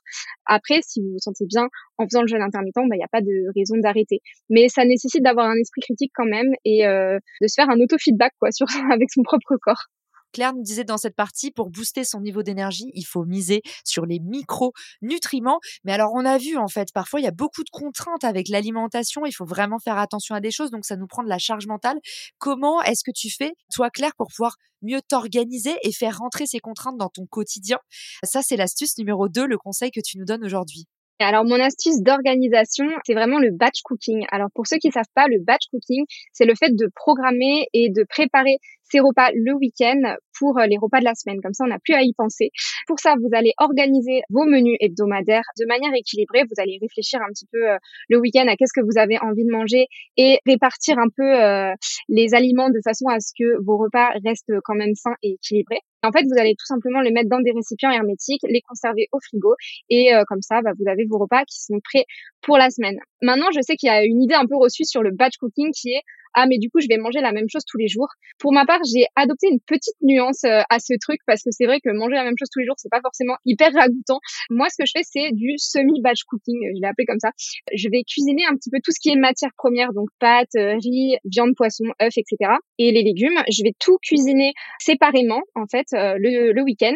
Après, 0.46 0.80
si 0.82 1.02
vous 1.02 1.14
vous 1.14 1.20
sentez 1.20 1.46
bien 1.46 1.68
en 1.98 2.06
faisant 2.06 2.22
le 2.22 2.28
jeûne 2.28 2.42
intermittent, 2.42 2.78
il 2.78 2.90
bah, 2.90 2.96
n'y 2.96 3.04
a 3.04 3.08
pas 3.08 3.22
de 3.22 3.46
raison 3.56 3.78
d'arrêter. 3.78 4.22
Mais 4.50 4.70
ça 4.70 4.86
nécessite 4.86 5.24
d'avoir 5.24 5.48
un 5.48 5.56
esprit 5.56 5.82
critique 5.82 6.12
quand 6.16 6.26
même 6.26 6.52
et 6.66 6.88
euh, 6.88 7.20
de 7.42 7.48
se 7.48 7.54
faire 7.56 7.70
un 7.70 7.80
auto-feedback 7.80 8.34
quoi, 8.40 8.52
sur, 8.52 8.68
avec 8.92 9.12
son 9.12 9.24
propre 9.24 9.58
corps. 9.62 9.88
Claire 10.32 10.54
nous 10.54 10.64
disait 10.64 10.84
dans 10.84 10.98
cette 10.98 11.16
partie, 11.16 11.52
pour 11.52 11.70
booster 11.70 12.04
son 12.04 12.22
niveau 12.22 12.44
d'énergie, 12.44 12.92
il 12.94 13.06
faut 13.06 13.26
miser 13.26 13.62
sur 13.86 14.06
les 14.06 14.20
micronutriments. 14.20 15.60
Mais 15.84 15.94
alors, 15.94 16.12
on 16.14 16.26
a 16.26 16.38
vu, 16.38 16.58
en 16.58 16.68
fait, 16.68 16.90
parfois, 16.94 17.20
il 17.20 17.24
y 17.24 17.28
a 17.28 17.32
beaucoup 17.32 17.64
de 17.64 17.70
contraintes 17.72 18.24
avec 18.24 18.48
l'alimentation. 18.50 19.26
Il 19.26 19.32
faut 19.32 19.46
vraiment 19.46 19.80
faire 19.80 19.98
attention 19.98 20.36
à 20.36 20.40
des 20.40 20.52
choses. 20.52 20.72
Donc, 20.72 20.86
ça 20.86 20.96
nous 20.96 21.08
prend 21.08 21.24
de 21.24 21.30
la 21.30 21.40
charge 21.40 21.68
mentale. 21.68 22.00
Comment 22.38 22.82
est-ce 22.84 23.04
que 23.04 23.12
tu 23.12 23.30
fais, 23.30 23.54
toi, 23.74 23.90
Claire, 23.90 24.16
pour 24.18 24.28
pouvoir 24.28 24.56
mieux 24.82 25.02
t'organiser 25.02 25.76
et 25.84 25.92
faire 25.92 26.18
rentrer 26.18 26.46
ces 26.46 26.60
contraintes 26.60 26.98
dans 26.98 27.10
ton 27.10 27.26
quotidien? 27.26 27.80
Ça, 28.24 28.42
c'est 28.42 28.56
l'astuce 28.56 28.98
numéro 28.98 29.30
2, 29.30 29.46
le 29.46 29.58
conseil 29.58 29.92
que 29.92 30.02
tu 30.04 30.18
nous 30.18 30.26
donnes 30.26 30.44
aujourd'hui. 30.44 30.86
Alors 31.22 31.44
mon 31.44 31.60
astuce 31.60 32.02
d'organisation, 32.02 32.86
c'est 33.06 33.14
vraiment 33.14 33.40
le 33.40 33.52
batch 33.52 33.82
cooking. 33.84 34.26
Alors 34.32 34.48
pour 34.56 34.68
ceux 34.68 34.78
qui 34.78 34.90
savent 34.90 35.04
pas, 35.14 35.28
le 35.28 35.40
batch 35.44 35.64
cooking, 35.70 36.06
c'est 36.32 36.46
le 36.46 36.56
fait 36.56 36.74
de 36.74 36.90
programmer 36.96 37.68
et 37.74 37.90
de 37.90 38.06
préparer 38.08 38.58
ses 38.90 39.02
repas 39.02 39.30
le 39.34 39.54
week-end 39.54 40.16
pour 40.40 40.58
euh, 40.58 40.66
les 40.66 40.78
repas 40.78 41.00
de 41.00 41.04
la 41.04 41.16
semaine. 41.16 41.42
Comme 41.42 41.54
ça, 41.54 41.66
on 41.66 41.68
n'a 41.68 41.80
plus 41.80 41.94
à 41.94 42.02
y 42.04 42.14
penser. 42.14 42.52
Pour 42.88 43.00
ça, 43.00 43.16
vous 43.22 43.30
allez 43.34 43.52
organiser 43.58 44.22
vos 44.30 44.46
menus 44.46 44.78
hebdomadaires 44.80 45.44
de 45.60 45.66
manière 45.68 45.94
équilibrée. 45.94 46.44
Vous 46.44 46.62
allez 46.62 46.80
réfléchir 46.82 47.20
un 47.22 47.32
petit 47.34 47.48
peu 47.52 47.70
euh, 47.70 47.78
le 48.08 48.18
week-end 48.20 48.48
à 48.48 48.56
qu'est-ce 48.56 48.74
que 48.74 48.86
vous 48.86 48.98
avez 48.98 49.20
envie 49.20 49.46
de 49.46 49.52
manger 49.52 49.88
et 50.16 50.40
répartir 50.48 50.98
un 51.00 51.10
peu 51.16 51.44
euh, 51.44 51.74
les 52.08 52.34
aliments 52.34 52.70
de 52.70 52.80
façon 52.84 53.08
à 53.10 53.20
ce 53.20 53.34
que 53.38 53.62
vos 53.64 53.78
repas 53.78 54.10
restent 54.26 54.54
quand 54.64 54.76
même 54.76 54.96
sains 54.96 55.16
et 55.22 55.34
équilibrés. 55.34 55.82
En 56.04 56.12
fait, 56.12 56.24
vous 56.24 56.40
allez 56.40 56.56
tout 56.58 56.66
simplement 56.66 57.02
les 57.02 57.12
mettre 57.12 57.30
dans 57.30 57.42
des 57.42 57.52
récipients 57.52 57.92
hermétiques, 57.92 58.42
les 58.48 58.62
conserver 58.62 59.08
au 59.12 59.20
frigo 59.20 59.56
et 59.90 60.12
comme 60.28 60.42
ça, 60.42 60.62
bah, 60.62 60.72
vous 60.80 60.90
avez 60.90 61.06
vos 61.06 61.18
repas 61.18 61.44
qui 61.46 61.62
sont 61.62 61.80
prêts 61.84 62.06
pour 62.42 62.58
la 62.58 62.70
semaine. 62.70 62.98
Maintenant, 63.22 63.48
je 63.54 63.62
sais 63.62 63.76
qu'il 63.76 63.88
y 63.88 63.92
a 63.92 64.04
une 64.04 64.22
idée 64.22 64.36
un 64.36 64.46
peu 64.46 64.56
reçue 64.56 64.86
sur 64.86 65.04
le 65.04 65.12
batch 65.12 65.38
cooking 65.38 65.72
qui 65.72 65.92
est 65.92 66.02
ah 66.34 66.46
mais 66.48 66.58
du 66.58 66.70
coup 66.70 66.80
je 66.80 66.88
vais 66.88 66.98
manger 66.98 67.22
la 67.22 67.32
même 67.32 67.48
chose 67.50 67.64
tous 67.68 67.78
les 67.78 67.88
jours. 67.88 68.08
Pour 68.40 68.54
ma 68.54 68.66
part, 68.66 68.80
j'ai 68.84 69.06
adopté 69.16 69.48
une 69.52 69.60
petite 69.66 69.96
nuance 70.02 70.44
euh, 70.46 70.62
à 70.70 70.80
ce 70.80 70.94
truc 71.00 71.20
parce 71.26 71.44
que 71.44 71.50
c'est 71.52 71.66
vrai 71.66 71.80
que 71.80 71.90
manger 71.92 72.16
la 72.16 72.24
même 72.24 72.36
chose 72.38 72.50
tous 72.52 72.60
les 72.60 72.66
jours, 72.66 72.76
c'est 72.78 72.90
pas 72.90 73.02
forcément 73.02 73.36
hyper 73.46 73.74
ragoûtant. 73.74 74.20
Moi, 74.50 74.68
ce 74.70 74.76
que 74.82 74.86
je 74.86 74.92
fais, 74.96 75.04
c'est 75.04 75.32
du 75.34 75.54
semi 75.58 76.02
batch 76.02 76.24
cooking, 76.24 76.60
je 76.76 76.82
l'ai 76.82 76.88
appelé 76.88 77.06
comme 77.06 77.20
ça. 77.20 77.32
Je 77.74 77.88
vais 77.92 78.04
cuisiner 78.04 78.46
un 78.46 78.56
petit 78.56 78.70
peu 78.70 78.78
tout 78.84 78.92
ce 78.92 79.00
qui 79.02 79.10
est 79.10 79.16
matière 79.16 79.52
première, 79.58 79.94
donc 79.94 80.10
pâtes, 80.20 80.56
euh, 80.56 80.76
riz, 80.76 81.18
viande, 81.26 81.56
poisson, 81.56 81.86
œufs, 82.02 82.18
etc. 82.18 82.52
Et 82.78 82.92
les 82.92 83.04
légumes, 83.04 83.40
je 83.52 83.64
vais 83.64 83.74
tout 83.80 83.98
cuisiner 84.02 84.54
séparément 84.80 85.42
en 85.56 85.66
fait 85.68 85.88
euh, 85.94 86.16
le, 86.18 86.52
le 86.52 86.62
week-end 86.64 86.96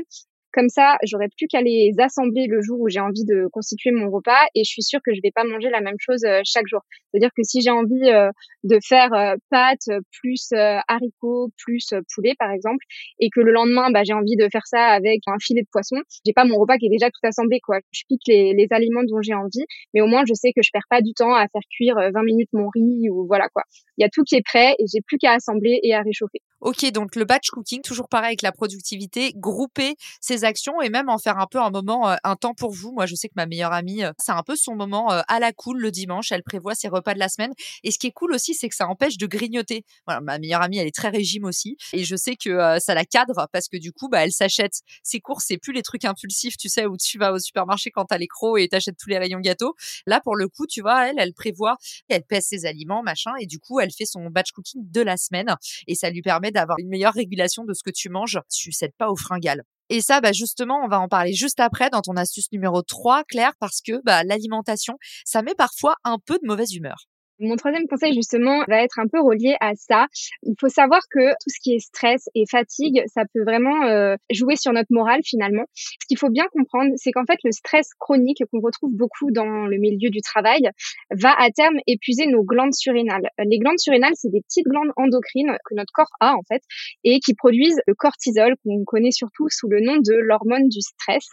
comme 0.53 0.69
ça, 0.69 0.97
j'aurais 1.03 1.29
plus 1.35 1.47
qu'à 1.47 1.61
les 1.61 1.91
assembler 1.97 2.45
le 2.47 2.61
jour 2.61 2.79
où 2.79 2.87
j'ai 2.87 2.99
envie 2.99 3.25
de 3.25 3.47
constituer 3.51 3.91
mon 3.91 4.09
repas 4.11 4.45
et 4.53 4.63
je 4.63 4.69
suis 4.69 4.83
sûre 4.83 4.99
que 5.03 5.13
je 5.13 5.19
vais 5.23 5.31
pas 5.33 5.43
manger 5.43 5.69
la 5.71 5.81
même 5.81 5.97
chose 5.97 6.23
euh, 6.25 6.41
chaque 6.45 6.67
jour. 6.67 6.81
C'est-à-dire 7.09 7.31
que 7.35 7.41
si 7.43 7.61
j'ai 7.61 7.71
envie 7.71 8.09
euh, 8.09 8.29
de 8.63 8.77
faire 8.87 9.11
euh, 9.13 9.35
pâtes 9.49 9.89
plus 10.21 10.53
haricots 10.87 11.49
plus 11.57 11.93
poulet 12.13 12.35
par 12.37 12.51
exemple 12.51 12.83
et 13.19 13.29
que 13.33 13.41
le 13.41 13.51
lendemain 13.51 13.89
bah, 13.91 14.03
j'ai 14.03 14.13
envie 14.13 14.35
de 14.35 14.47
faire 14.51 14.65
ça 14.65 14.85
avec 14.85 15.21
un 15.25 15.37
filet 15.41 15.61
de 15.61 15.67
poisson, 15.71 15.97
j'ai 16.25 16.33
pas 16.33 16.45
mon 16.45 16.57
repas 16.59 16.77
qui 16.77 16.85
est 16.85 16.91
déjà 16.91 17.09
tout 17.09 17.25
assemblé 17.27 17.59
quoi. 17.59 17.79
Je 17.91 18.03
pique 18.07 18.21
les, 18.27 18.53
les 18.53 18.67
aliments 18.69 19.03
dont 19.03 19.21
j'ai 19.21 19.33
envie, 19.33 19.65
mais 19.95 20.01
au 20.01 20.07
moins 20.07 20.23
je 20.27 20.35
sais 20.35 20.51
que 20.55 20.61
je 20.61 20.69
perds 20.71 20.87
pas 20.89 21.01
du 21.01 21.13
temps 21.13 21.33
à 21.33 21.47
faire 21.47 21.61
cuire 21.71 21.95
20 21.95 22.23
minutes 22.23 22.49
mon 22.53 22.69
riz 22.69 23.09
ou 23.09 23.25
voilà 23.25 23.49
quoi. 23.49 23.63
Il 23.97 24.03
y 24.03 24.05
a 24.05 24.09
tout 24.09 24.23
qui 24.23 24.35
est 24.35 24.45
prêt 24.45 24.75
et 24.77 24.85
j'ai 24.91 25.01
plus 25.01 25.17
qu'à 25.17 25.33
assembler 25.33 25.79
et 25.81 25.95
à 25.95 26.01
réchauffer. 26.01 26.39
Ok, 26.63 26.89
donc 26.91 27.17
le 27.17 27.25
batch 27.25 27.49
cooking, 27.49 27.81
toujours 27.81 28.07
pareil 28.07 28.27
avec 28.27 28.41
la 28.41 28.53
productivité, 28.53 29.33
grouper 29.35 29.97
ses 30.21 30.45
actions 30.45 30.81
et 30.81 30.87
même 30.87 31.09
en 31.09 31.17
faire 31.17 31.37
un 31.37 31.45
peu 31.45 31.59
un 31.59 31.69
moment, 31.69 32.09
euh, 32.09 32.15
un 32.23 32.37
temps 32.37 32.53
pour 32.53 32.71
vous. 32.71 32.93
Moi, 32.93 33.05
je 33.05 33.15
sais 33.15 33.27
que 33.27 33.33
ma 33.35 33.45
meilleure 33.45 33.73
amie, 33.73 34.01
euh, 34.01 34.13
c'est 34.17 34.31
un 34.31 34.43
peu 34.43 34.55
son 34.55 34.73
moment 34.73 35.11
euh, 35.11 35.19
à 35.27 35.41
la 35.41 35.51
cool 35.51 35.81
le 35.81 35.91
dimanche. 35.91 36.31
Elle 36.31 36.41
prévoit 36.41 36.73
ses 36.73 36.87
repas 36.87 37.15
de 37.15 37.19
la 37.19 37.27
semaine. 37.27 37.51
Et 37.83 37.91
ce 37.91 37.99
qui 37.99 38.07
est 38.07 38.13
cool 38.13 38.33
aussi, 38.33 38.53
c'est 38.53 38.69
que 38.69 38.75
ça 38.75 38.87
empêche 38.87 39.17
de 39.17 39.27
grignoter. 39.27 39.83
Voilà, 40.07 40.21
ma 40.21 40.39
meilleure 40.39 40.61
amie, 40.61 40.77
elle 40.77 40.87
est 40.87 40.95
très 40.95 41.09
régime 41.09 41.43
aussi. 41.43 41.75
Et 41.91 42.05
je 42.05 42.15
sais 42.15 42.37
que 42.37 42.79
ça 42.79 42.93
la 42.93 43.03
cadre 43.03 43.49
parce 43.51 43.67
que 43.67 43.75
du 43.75 43.91
coup, 43.91 44.07
bah, 44.07 44.23
elle 44.23 44.31
s'achète 44.31 44.83
ses 45.03 45.19
courses. 45.19 45.43
C'est 45.49 45.57
plus 45.57 45.73
les 45.73 45.81
trucs 45.81 46.05
impulsifs, 46.05 46.55
tu 46.55 46.69
sais, 46.69 46.85
où 46.85 46.95
tu 46.95 47.17
vas 47.17 47.33
au 47.33 47.39
supermarché 47.39 47.91
quand 47.91 48.05
t'as 48.05 48.17
les 48.17 48.27
crocs 48.27 48.57
et 48.57 48.69
t'achètes 48.69 48.95
tous 48.97 49.09
les 49.09 49.17
rayons 49.17 49.41
gâteaux. 49.41 49.75
Là, 50.07 50.21
pour 50.23 50.37
le 50.37 50.47
coup, 50.47 50.65
tu 50.65 50.79
vois, 50.79 51.09
elle, 51.09 51.19
elle 51.19 51.33
prévoit, 51.33 51.75
elle 52.07 52.23
pèse 52.23 52.45
ses 52.45 52.65
aliments, 52.65 53.03
machin. 53.03 53.31
Et 53.41 53.47
du 53.47 53.59
coup, 53.59 53.81
elle 53.81 53.91
fait 53.91 54.05
son 54.05 54.27
batch 54.27 54.53
cooking 54.53 54.89
de 54.89 55.01
la 55.01 55.17
semaine. 55.17 55.53
Et 55.87 55.95
ça 55.95 56.09
lui 56.09 56.21
permet 56.21 56.52
d'avoir 56.53 56.77
une 56.79 56.89
meilleure 56.89 57.13
régulation 57.13 57.63
de 57.65 57.73
ce 57.73 57.83
que 57.83 57.91
tu 57.93 58.09
manges. 58.09 58.39
Tu 58.49 58.71
cèdes 58.71 58.95
pas 58.97 59.09
au 59.09 59.15
fringales. 59.15 59.63
Et 59.89 60.01
ça, 60.01 60.21
bah 60.21 60.31
justement, 60.31 60.81
on 60.83 60.87
va 60.87 60.99
en 60.99 61.07
parler 61.07 61.33
juste 61.33 61.59
après 61.59 61.89
dans 61.89 62.01
ton 62.01 62.15
astuce 62.15 62.51
numéro 62.51 62.81
3, 62.81 63.23
Claire, 63.25 63.53
parce 63.59 63.81
que 63.81 64.01
bah, 64.03 64.23
l'alimentation, 64.23 64.97
ça 65.25 65.41
met 65.41 65.55
parfois 65.55 65.95
un 66.03 66.17
peu 66.25 66.35
de 66.35 66.47
mauvaise 66.47 66.73
humeur. 66.73 67.05
Mon 67.43 67.57
troisième 67.57 67.87
conseil, 67.89 68.13
justement, 68.13 68.63
va 68.69 68.83
être 68.83 68.99
un 68.99 69.07
peu 69.07 69.19
relié 69.19 69.57
à 69.59 69.73
ça. 69.75 70.07
Il 70.43 70.55
faut 70.57 70.69
savoir 70.69 71.01
que 71.11 71.31
tout 71.31 71.49
ce 71.49 71.59
qui 71.61 71.75
est 71.75 71.79
stress 71.79 72.29
et 72.35 72.45
fatigue, 72.49 73.03
ça 73.07 73.23
peut 73.33 73.43
vraiment 73.43 73.83
euh, 73.83 74.15
jouer 74.31 74.55
sur 74.55 74.71
notre 74.71 74.87
morale 74.91 75.19
finalement. 75.25 75.65
Ce 75.75 76.07
qu'il 76.07 76.17
faut 76.17 76.29
bien 76.29 76.45
comprendre, 76.53 76.91
c'est 76.95 77.11
qu'en 77.11 77.25
fait, 77.25 77.37
le 77.43 77.51
stress 77.51 77.89
chronique 77.99 78.41
qu'on 78.49 78.61
retrouve 78.61 78.91
beaucoup 78.93 79.29
dans 79.31 79.67
le 79.67 79.77
milieu 79.77 80.09
du 80.09 80.21
travail 80.21 80.69
va 81.11 81.33
à 81.37 81.49
terme 81.49 81.75
épuiser 81.85 82.27
nos 82.27 82.43
glandes 82.43 82.73
surrénales. 82.73 83.27
Les 83.37 83.59
glandes 83.59 83.79
surrénales, 83.79 84.13
c'est 84.15 84.31
des 84.31 84.41
petites 84.41 84.65
glandes 84.65 84.93
endocrines 84.95 85.57
que 85.65 85.75
notre 85.75 85.91
corps 85.93 86.11
a 86.21 86.35
en 86.35 86.43
fait 86.47 86.61
et 87.03 87.19
qui 87.19 87.33
produisent 87.33 87.81
le 87.87 87.93
cortisol 87.93 88.55
qu'on 88.63 88.85
connaît 88.85 89.11
surtout 89.11 89.47
sous 89.49 89.67
le 89.67 89.81
nom 89.81 89.97
de 89.97 90.13
l'hormone 90.13 90.69
du 90.69 90.79
stress. 90.79 91.29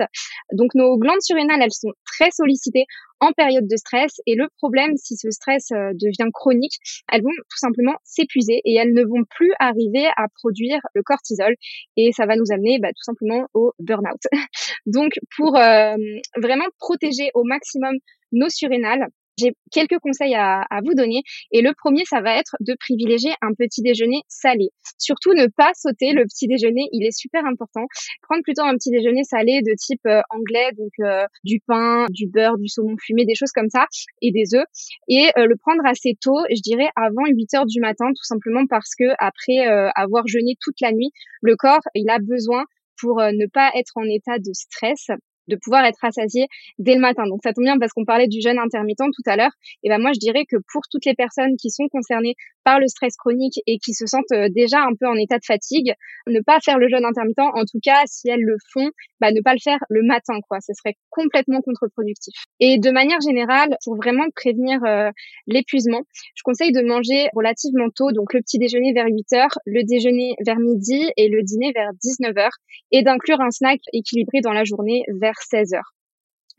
Donc 0.53 0.75
nos 0.75 0.99
glandes 0.99 1.23
surrénales, 1.23 1.63
elles 1.63 1.73
sont 1.73 1.93
très 2.05 2.33
sollicitées 2.33 2.87
en 3.21 3.33
période 3.33 3.67
de 3.67 3.77
stress. 3.77 4.21
Et 4.27 4.35
le 4.35 4.49
problème, 4.59 4.97
si 4.97 5.17
ce 5.17 5.31
stress 5.31 5.71
euh, 5.73 5.93
devient 5.95 6.31
chronique, 6.33 6.79
elles 7.13 7.23
vont 7.23 7.31
tout 7.31 7.59
simplement 7.59 7.95
s'épuiser 8.05 8.61
et 8.65 8.75
elles 8.75 8.93
ne 8.93 9.05
vont 9.05 9.25
plus 9.29 9.53
arriver 9.59 10.07
à 10.17 10.27
produire 10.35 10.81
le 10.95 11.03
cortisol. 11.03 11.55
Et 11.97 12.13
ça 12.13 12.27
va 12.27 12.37
nous 12.37 12.53
amener 12.53 12.79
bah, 12.81 12.89
tout 12.89 13.03
simplement 13.03 13.47
au 13.55 13.73
burn-out. 13.79 14.23
Donc, 14.87 15.13
pour 15.37 15.57
euh, 15.57 15.97
vraiment 16.37 16.67
protéger 16.79 17.31
au 17.35 17.45
maximum 17.45 17.95
nos 18.33 18.49
surrénales, 18.49 19.07
j'ai 19.41 19.53
quelques 19.71 19.99
conseils 19.99 20.35
à, 20.35 20.67
vous 20.85 20.95
donner. 20.95 21.23
Et 21.53 21.63
le 21.63 21.73
premier, 21.75 22.05
ça 22.05 22.21
va 22.21 22.37
être 22.37 22.57
de 22.61 22.75
privilégier 22.79 23.33
un 23.43 23.53
petit 23.55 23.83
déjeuner 23.83 24.23
salé. 24.29 24.71
Surtout 24.99 25.33
ne 25.35 25.47
pas 25.47 25.73
sauter 25.75 26.13
le 26.13 26.25
petit 26.25 26.47
déjeuner, 26.47 26.89
il 26.93 27.05
est 27.07 27.17
super 27.17 27.45
important. 27.45 27.87
Prendre 28.23 28.43
plutôt 28.43 28.63
un 28.63 28.75
petit 28.75 28.91
déjeuner 28.91 29.25
salé 29.25 29.61
de 29.63 29.75
type 29.79 30.01
euh, 30.07 30.21
anglais, 30.31 30.71
donc 30.77 30.93
euh, 31.01 31.25
du 31.45 31.61
pain, 31.67 32.07
du 32.11 32.27
beurre, 32.29 32.59
du 32.59 32.69
saumon 32.69 32.97
fumé, 32.99 33.25
des 33.25 33.35
choses 33.35 33.53
comme 33.53 33.69
ça, 33.69 33.87
et 34.23 34.33
des 34.33 34.55
œufs. 34.55 34.67
Et 35.09 35.29
euh, 35.39 35.47
le 35.47 35.57
prendre 35.57 35.85
assez 35.87 36.17
tôt, 36.21 36.39
je 36.51 36.61
dirais 36.63 36.89
avant 36.97 37.27
8 37.27 37.55
heures 37.55 37.67
du 37.67 37.81
matin, 37.81 38.07
tout 38.09 38.25
simplement 38.25 38.67
parce 38.69 38.95
que 38.99 39.05
après 39.19 39.59
avoir 39.95 40.27
jeûné 40.27 40.55
toute 40.61 40.81
la 40.81 40.93
nuit, 40.93 41.11
le 41.43 41.57
corps, 41.57 41.83
il 41.95 42.09
a 42.11 42.19
besoin 42.19 42.65
pour 43.01 43.17
ne 43.17 43.47
pas 43.47 43.71
être 43.75 43.93
en 43.97 44.05
état 44.05 44.39
de 44.39 44.53
stress, 44.53 45.09
de 45.51 45.57
pouvoir 45.57 45.85
être 45.85 45.99
rassasié 46.01 46.47
dès 46.79 46.95
le 46.95 47.01
matin. 47.01 47.25
Donc 47.27 47.41
ça 47.43 47.53
tombe 47.53 47.65
bien 47.65 47.79
parce 47.79 47.93
qu'on 47.93 48.05
parlait 48.05 48.29
du 48.29 48.41
jeûne 48.41 48.59
intermittent 48.59 48.99
tout 48.99 49.31
à 49.31 49.37
l'heure. 49.37 49.53
Et 49.83 49.89
ben 49.89 50.01
moi 50.01 50.13
je 50.15 50.19
dirais 50.19 50.45
que 50.49 50.57
pour 50.73 50.83
toutes 50.91 51.05
les 51.05 51.15
personnes 51.15 51.57
qui 51.61 51.71
sont 51.71 51.89
concernées 51.89 52.35
par 52.65 52.79
le 52.79 52.87
stress 52.89 53.17
chronique 53.17 53.61
et 53.67 53.79
qui 53.79 53.95
se 53.95 54.07
sentent 54.07 54.33
euh, 54.33 54.49
déjà 54.51 54.81
un 54.81 54.95
peu 54.99 55.07
en 55.07 55.15
état 55.15 55.39
de 55.39 55.45
fatigue, 55.45 55.93
ne 56.27 56.41
pas 56.41 56.61
faire 56.61 56.79
le 56.79 56.89
jeûne 56.89 57.05
intermittent. 57.05 57.39
En 57.41 57.65
tout 57.65 57.81
cas, 57.83 58.03
si 58.07 58.29
elles 58.29 58.43
le 58.43 58.57
font, 58.73 58.91
bah, 59.21 59.33
ne 59.33 59.41
pas 59.41 59.53
le 59.53 59.59
faire 59.63 59.79
le 59.89 60.03
matin, 60.03 60.35
quoi. 60.49 60.59
Ce 60.61 60.73
serait 60.75 60.95
complètement 61.11 61.61
contre-productif. 61.63 62.35
Et 62.61 62.79
de 62.79 62.91
manière 62.91 63.21
générale, 63.21 63.77
pour 63.85 63.97
vraiment 63.97 64.27
prévenir 64.35 64.79
euh, 64.85 65.11
l'épuisement, 65.47 66.03
je 66.35 66.43
conseille 66.43 66.73
de 66.73 66.83
manger 66.83 67.29
relativement 67.35 67.89
tôt, 67.95 68.13
donc 68.13 68.35
le 68.35 68.41
petit 68.41 68.59
déjeuner 68.59 68.93
vers 68.93 69.07
8 69.07 69.33
heures, 69.35 69.59
le 69.67 69.83
déjeuner 69.85 70.35
vers 70.45 70.59
midi 70.59 71.11
et 71.17 71.29
le 71.29 71.43
dîner 71.43 71.73
vers 71.73 71.91
19 72.03 72.37
heures, 72.39 72.57
et 72.93 73.03
d'inclure 73.03 73.41
un 73.41 73.51
snack 73.51 73.81
équilibré 73.93 74.41
dans 74.43 74.53
la 74.53 74.65
journée 74.65 75.03
vers 75.21 75.40
16 75.43 75.75
heures. 75.75 75.95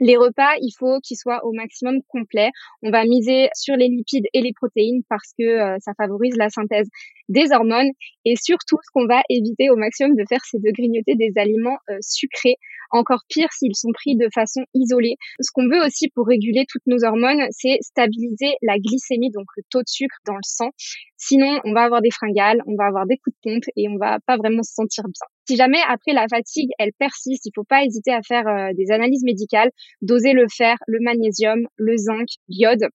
Les 0.04 0.18
repas, 0.18 0.56
il 0.62 0.72
faut 0.80 1.00
qu'ils 1.02 1.18
soient 1.18 1.46
au 1.46 1.52
maximum 1.52 2.02
complets. 2.08 2.50
On 2.82 2.90
va 2.90 3.04
miser 3.04 3.50
sur 3.54 3.76
les 3.76 3.88
lipides 3.88 4.26
et 4.34 4.42
les 4.42 4.52
protéines 4.52 5.04
parce 5.08 5.32
que 5.38 5.44
euh, 5.44 5.78
ça 5.80 5.92
favorise 5.96 6.36
la 6.38 6.50
synthèse 6.50 6.88
des 7.30 7.52
hormones. 7.52 7.92
Et 8.26 8.36
surtout, 8.36 8.78
ce 8.84 8.90
qu'on 8.96 9.06
va 9.06 9.22
éviter 9.30 9.70
au 9.70 9.76
maximum 9.76 10.16
de 10.16 10.24
faire, 10.28 10.42
c'est 10.44 10.60
de 10.60 10.72
grignoter 10.72 11.14
des 11.14 11.32
aliments 11.36 11.78
euh, 11.92 11.98
sucrés. 12.02 12.56
Encore 12.90 13.22
pire 13.30 13.50
s'ils 13.54 13.76
sont 13.76 13.92
pris 13.94 14.16
de 14.16 14.28
façon 14.34 14.62
isolée. 14.74 15.18
Ce 15.40 15.52
qu'on 15.54 15.70
veut 15.70 15.86
aussi 15.86 16.10
pour 16.16 16.26
réguler 16.26 16.66
toutes 16.68 16.88
nos 16.88 17.04
hormones, 17.06 17.46
c'est 17.52 17.78
stabiliser 17.82 18.56
la 18.64 18.80
glycémie, 18.80 19.30
donc 19.30 19.46
le 19.56 19.62
taux 19.70 19.82
de 19.82 19.88
sucre 19.88 20.18
dans 20.26 20.34
le 20.34 20.44
sang. 20.44 20.72
Sinon, 21.18 21.62
on 21.64 21.74
va 21.74 21.84
avoir 21.84 22.02
des 22.02 22.12
fringales, 22.12 22.64
on 22.66 22.76
va 22.76 22.88
avoir 22.88 23.06
des 23.06 23.18
coups 23.18 23.36
de 23.36 23.52
pompe 23.52 23.66
et 23.78 23.88
on 23.88 23.98
va 23.98 24.18
pas 24.26 24.38
vraiment 24.38 24.64
se 24.64 24.74
sentir 24.74 25.04
bien. 25.04 25.28
Si 25.48 25.56
jamais 25.56 25.80
après 25.88 26.14
la 26.14 26.28
fatigue, 26.28 26.70
elle 26.78 26.92
persiste, 26.98 27.46
il 27.46 27.52
faut 27.56 27.64
pas 27.64 27.84
hésiter 27.84 28.12
à 28.12 28.22
faire 28.22 28.48
euh, 28.48 28.74
des 28.74 28.92
analyses 28.92 29.24
médicales, 29.24 29.72
doser 30.02 30.34
le 30.34 30.46
fer, 30.48 30.78
le 30.88 31.00
magnésium, 31.02 31.68
le 31.78 31.98
zinc, 31.98 32.28
l'iode. 32.48 32.88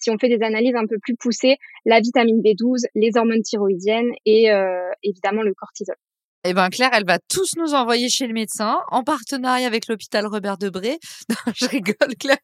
Si 0.00 0.10
on 0.10 0.18
fait 0.18 0.28
des 0.28 0.44
analyses 0.44 0.76
un 0.76 0.86
peu 0.86 0.98
plus 1.02 1.16
poussées, 1.16 1.56
la 1.84 2.00
vitamine 2.00 2.40
B12, 2.40 2.86
les 2.94 3.10
hormones 3.16 3.42
thyroïdiennes 3.42 4.12
et 4.24 4.50
euh, 4.50 4.90
évidemment 5.02 5.42
le 5.42 5.54
cortisol. 5.54 5.96
Eh 6.50 6.54
ben 6.54 6.70
Claire, 6.70 6.88
elle 6.94 7.04
va 7.04 7.18
tous 7.18 7.56
nous 7.58 7.74
envoyer 7.74 8.08
chez 8.08 8.26
le 8.26 8.32
médecin 8.32 8.78
en 8.90 9.04
partenariat 9.04 9.66
avec 9.66 9.86
l'hôpital 9.86 10.26
Robert 10.26 10.56
Debré. 10.56 10.98
je 11.54 11.66
rigole 11.66 12.16
Claire, 12.18 12.38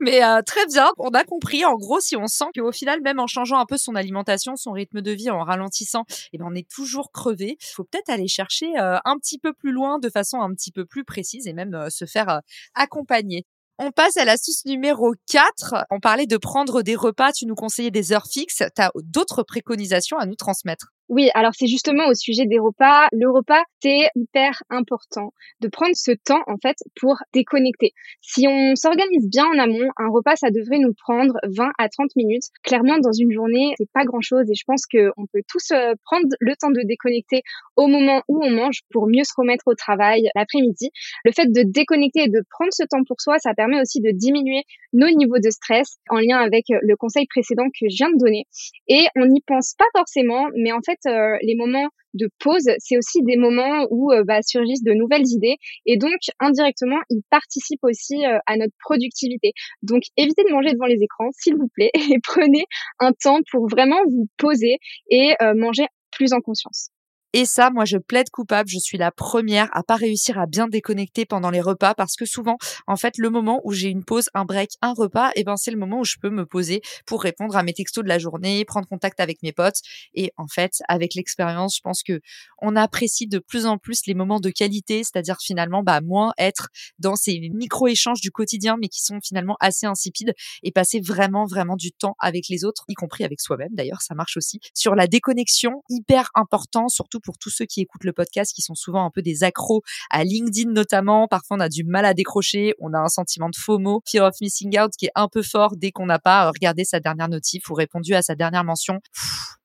mais 0.00 0.24
euh, 0.24 0.40
très 0.40 0.64
bien. 0.64 0.88
On 0.96 1.10
a 1.10 1.24
compris. 1.24 1.66
En 1.66 1.74
gros, 1.74 2.00
si 2.00 2.16
on 2.16 2.26
sent 2.26 2.46
qu'au 2.56 2.72
final, 2.72 3.02
même 3.02 3.20
en 3.20 3.26
changeant 3.26 3.58
un 3.58 3.66
peu 3.66 3.76
son 3.76 3.96
alimentation, 3.96 4.56
son 4.56 4.72
rythme 4.72 5.02
de 5.02 5.10
vie, 5.10 5.28
en 5.28 5.44
ralentissant, 5.44 6.04
eh 6.32 6.38
ben 6.38 6.46
on 6.48 6.54
est 6.54 6.66
toujours 6.70 7.12
crevé. 7.12 7.58
Il 7.60 7.74
faut 7.74 7.84
peut-être 7.84 8.08
aller 8.08 8.28
chercher 8.28 8.78
euh, 8.78 8.96
un 9.04 9.18
petit 9.18 9.38
peu 9.38 9.52
plus 9.52 9.72
loin, 9.72 9.98
de 9.98 10.08
façon 10.08 10.40
un 10.40 10.54
petit 10.54 10.72
peu 10.72 10.86
plus 10.86 11.04
précise, 11.04 11.46
et 11.46 11.52
même 11.52 11.74
euh, 11.74 11.90
se 11.90 12.06
faire 12.06 12.40
accompagner. 12.74 13.44
On 13.78 13.90
passe 13.90 14.16
à 14.16 14.24
l'astuce 14.24 14.64
numéro 14.64 15.12
4. 15.30 15.84
On 15.90 16.00
parlait 16.00 16.26
de 16.26 16.38
prendre 16.38 16.80
des 16.80 16.96
repas, 16.96 17.32
tu 17.32 17.44
nous 17.44 17.54
conseillais 17.54 17.90
des 17.90 18.14
heures 18.14 18.26
fixes. 18.26 18.62
Tu 18.74 18.80
as 18.80 18.90
d'autres 19.02 19.42
préconisations 19.42 20.16
à 20.16 20.24
nous 20.24 20.34
transmettre? 20.34 20.94
Oui, 21.10 21.28
alors 21.34 21.50
c'est 21.54 21.66
justement 21.66 22.06
au 22.06 22.14
sujet 22.14 22.46
des 22.46 22.60
repas. 22.60 23.08
Le 23.10 23.28
repas, 23.28 23.64
c'est 23.82 24.08
hyper 24.14 24.62
important 24.70 25.32
de 25.60 25.66
prendre 25.66 25.96
ce 25.96 26.12
temps 26.12 26.42
en 26.46 26.54
fait 26.62 26.76
pour 27.00 27.16
déconnecter. 27.34 27.92
Si 28.20 28.46
on 28.46 28.76
s'organise 28.76 29.28
bien 29.28 29.44
en 29.44 29.58
amont, 29.58 29.90
un 29.96 30.08
repas, 30.08 30.36
ça 30.36 30.50
devrait 30.50 30.78
nous 30.78 30.94
prendre 30.94 31.34
20 31.48 31.72
à 31.78 31.88
30 31.88 32.14
minutes. 32.14 32.44
Clairement, 32.62 32.98
dans 32.98 33.10
une 33.10 33.32
journée, 33.32 33.74
c'est 33.76 33.90
pas 33.92 34.04
grand 34.04 34.20
chose 34.20 34.48
et 34.48 34.54
je 34.54 34.62
pense 34.64 34.86
qu'on 34.86 35.26
peut 35.32 35.42
tous 35.48 35.72
euh, 35.72 35.94
prendre 36.04 36.28
le 36.38 36.54
temps 36.54 36.70
de 36.70 36.82
déconnecter 36.86 37.42
au 37.74 37.88
moment 37.88 38.22
où 38.28 38.44
on 38.44 38.50
mange 38.50 38.82
pour 38.92 39.08
mieux 39.08 39.24
se 39.24 39.32
remettre 39.36 39.64
au 39.66 39.74
travail 39.74 40.28
l'après-midi. 40.36 40.90
Le 41.24 41.32
fait 41.32 41.46
de 41.46 41.62
déconnecter 41.66 42.24
et 42.24 42.28
de 42.28 42.40
prendre 42.50 42.72
ce 42.72 42.84
temps 42.84 43.02
pour 43.04 43.20
soi, 43.20 43.38
ça 43.40 43.52
permet 43.54 43.80
aussi 43.80 44.00
de 44.00 44.12
diminuer 44.12 44.62
nos 44.92 45.08
niveaux 45.08 45.38
de 45.42 45.50
stress 45.50 45.98
en 46.08 46.18
lien 46.18 46.38
avec 46.38 46.66
le 46.68 46.94
conseil 46.94 47.26
précédent 47.26 47.66
que 47.66 47.88
je 47.88 47.96
viens 47.96 48.10
de 48.10 48.18
donner. 48.18 48.44
Et 48.86 49.06
on 49.16 49.26
n'y 49.26 49.40
pense 49.44 49.74
pas 49.76 49.86
forcément, 49.96 50.46
mais 50.56 50.72
en 50.72 50.80
fait, 50.84 50.99
euh, 51.06 51.36
les 51.42 51.54
moments 51.56 51.88
de 52.14 52.28
pause, 52.40 52.68
c'est 52.78 52.96
aussi 52.96 53.22
des 53.22 53.36
moments 53.36 53.86
où 53.90 54.12
euh, 54.12 54.24
bah, 54.24 54.42
surgissent 54.42 54.82
de 54.82 54.92
nouvelles 54.92 55.26
idées 55.26 55.56
et 55.86 55.96
donc 55.96 56.18
indirectement, 56.40 56.98
ils 57.08 57.22
participent 57.30 57.84
aussi 57.84 58.26
euh, 58.26 58.38
à 58.46 58.56
notre 58.56 58.74
productivité. 58.80 59.52
Donc 59.82 60.02
évitez 60.16 60.42
de 60.44 60.52
manger 60.52 60.72
devant 60.72 60.86
les 60.86 61.02
écrans, 61.02 61.28
s'il 61.32 61.56
vous 61.56 61.68
plaît, 61.68 61.90
et 61.94 62.18
prenez 62.22 62.64
un 62.98 63.12
temps 63.12 63.38
pour 63.50 63.68
vraiment 63.68 64.00
vous 64.06 64.26
poser 64.38 64.78
et 65.10 65.34
manger 65.54 65.86
plus 66.10 66.32
en 66.32 66.40
conscience. 66.40 66.90
Et 67.32 67.44
ça, 67.44 67.70
moi, 67.70 67.84
je 67.84 67.96
plaide 67.96 68.28
coupable. 68.30 68.68
Je 68.68 68.78
suis 68.78 68.98
la 68.98 69.12
première 69.12 69.68
à 69.72 69.84
pas 69.84 69.94
réussir 69.94 70.38
à 70.38 70.46
bien 70.46 70.66
déconnecter 70.66 71.26
pendant 71.26 71.50
les 71.50 71.60
repas 71.60 71.94
parce 71.94 72.16
que 72.16 72.24
souvent, 72.24 72.56
en 72.88 72.96
fait, 72.96 73.18
le 73.18 73.30
moment 73.30 73.60
où 73.62 73.72
j'ai 73.72 73.88
une 73.88 74.04
pause, 74.04 74.28
un 74.34 74.44
break, 74.44 74.72
un 74.82 74.92
repas, 74.92 75.28
et 75.30 75.40
eh 75.40 75.44
ben, 75.44 75.56
c'est 75.56 75.70
le 75.70 75.76
moment 75.76 76.00
où 76.00 76.04
je 76.04 76.16
peux 76.20 76.30
me 76.30 76.44
poser 76.44 76.82
pour 77.06 77.22
répondre 77.22 77.56
à 77.56 77.62
mes 77.62 77.72
textos 77.72 78.02
de 78.02 78.08
la 78.08 78.18
journée, 78.18 78.64
prendre 78.64 78.88
contact 78.88 79.20
avec 79.20 79.42
mes 79.44 79.52
potes. 79.52 79.80
Et 80.14 80.32
en 80.36 80.48
fait, 80.48 80.72
avec 80.88 81.14
l'expérience, 81.14 81.76
je 81.76 81.80
pense 81.82 82.02
que 82.02 82.20
on 82.60 82.74
apprécie 82.74 83.28
de 83.28 83.38
plus 83.38 83.64
en 83.64 83.78
plus 83.78 84.06
les 84.06 84.14
moments 84.14 84.40
de 84.40 84.50
qualité, 84.50 85.04
c'est-à-dire 85.04 85.36
finalement, 85.40 85.84
bah, 85.84 86.00
moins 86.00 86.32
être 86.36 86.68
dans 86.98 87.14
ces 87.14 87.38
micro-échanges 87.52 88.20
du 88.20 88.32
quotidien, 88.32 88.76
mais 88.80 88.88
qui 88.88 89.02
sont 89.02 89.20
finalement 89.22 89.56
assez 89.60 89.86
insipides 89.86 90.34
et 90.64 90.72
passer 90.72 91.00
vraiment, 91.00 91.46
vraiment 91.46 91.76
du 91.76 91.92
temps 91.92 92.16
avec 92.18 92.48
les 92.48 92.64
autres, 92.64 92.84
y 92.88 92.94
compris 92.94 93.22
avec 93.24 93.40
soi-même. 93.40 93.72
D'ailleurs, 93.72 94.02
ça 94.02 94.14
marche 94.16 94.36
aussi 94.36 94.58
sur 94.74 94.96
la 94.96 95.06
déconnexion, 95.06 95.82
hyper 95.88 96.30
important, 96.34 96.88
surtout 96.88 97.19
pour 97.20 97.38
tous 97.38 97.50
ceux 97.50 97.66
qui 97.66 97.80
écoutent 97.80 98.04
le 98.04 98.12
podcast, 98.12 98.52
qui 98.54 98.62
sont 98.62 98.74
souvent 98.74 99.04
un 99.04 99.10
peu 99.10 99.22
des 99.22 99.44
accros 99.44 99.82
à 100.10 100.24
LinkedIn 100.24 100.70
notamment. 100.72 101.28
Parfois, 101.28 101.56
on 101.56 101.60
a 101.60 101.68
du 101.68 101.84
mal 101.84 102.04
à 102.04 102.14
décrocher, 102.14 102.74
on 102.80 102.92
a 102.92 102.98
un 102.98 103.08
sentiment 103.08 103.48
de 103.48 103.56
FOMO, 103.56 104.02
fear 104.06 104.26
of 104.26 104.34
missing 104.40 104.78
out, 104.78 104.92
qui 104.98 105.06
est 105.06 105.12
un 105.14 105.28
peu 105.28 105.42
fort 105.42 105.76
dès 105.76 105.90
qu'on 105.90 106.06
n'a 106.06 106.18
pas 106.18 106.46
euh, 106.46 106.50
regardé 106.50 106.84
sa 106.84 107.00
dernière 107.00 107.28
notif 107.28 107.68
ou 107.70 107.74
répondu 107.74 108.14
à 108.14 108.22
sa 108.22 108.34
dernière 108.34 108.64
mention. 108.64 109.00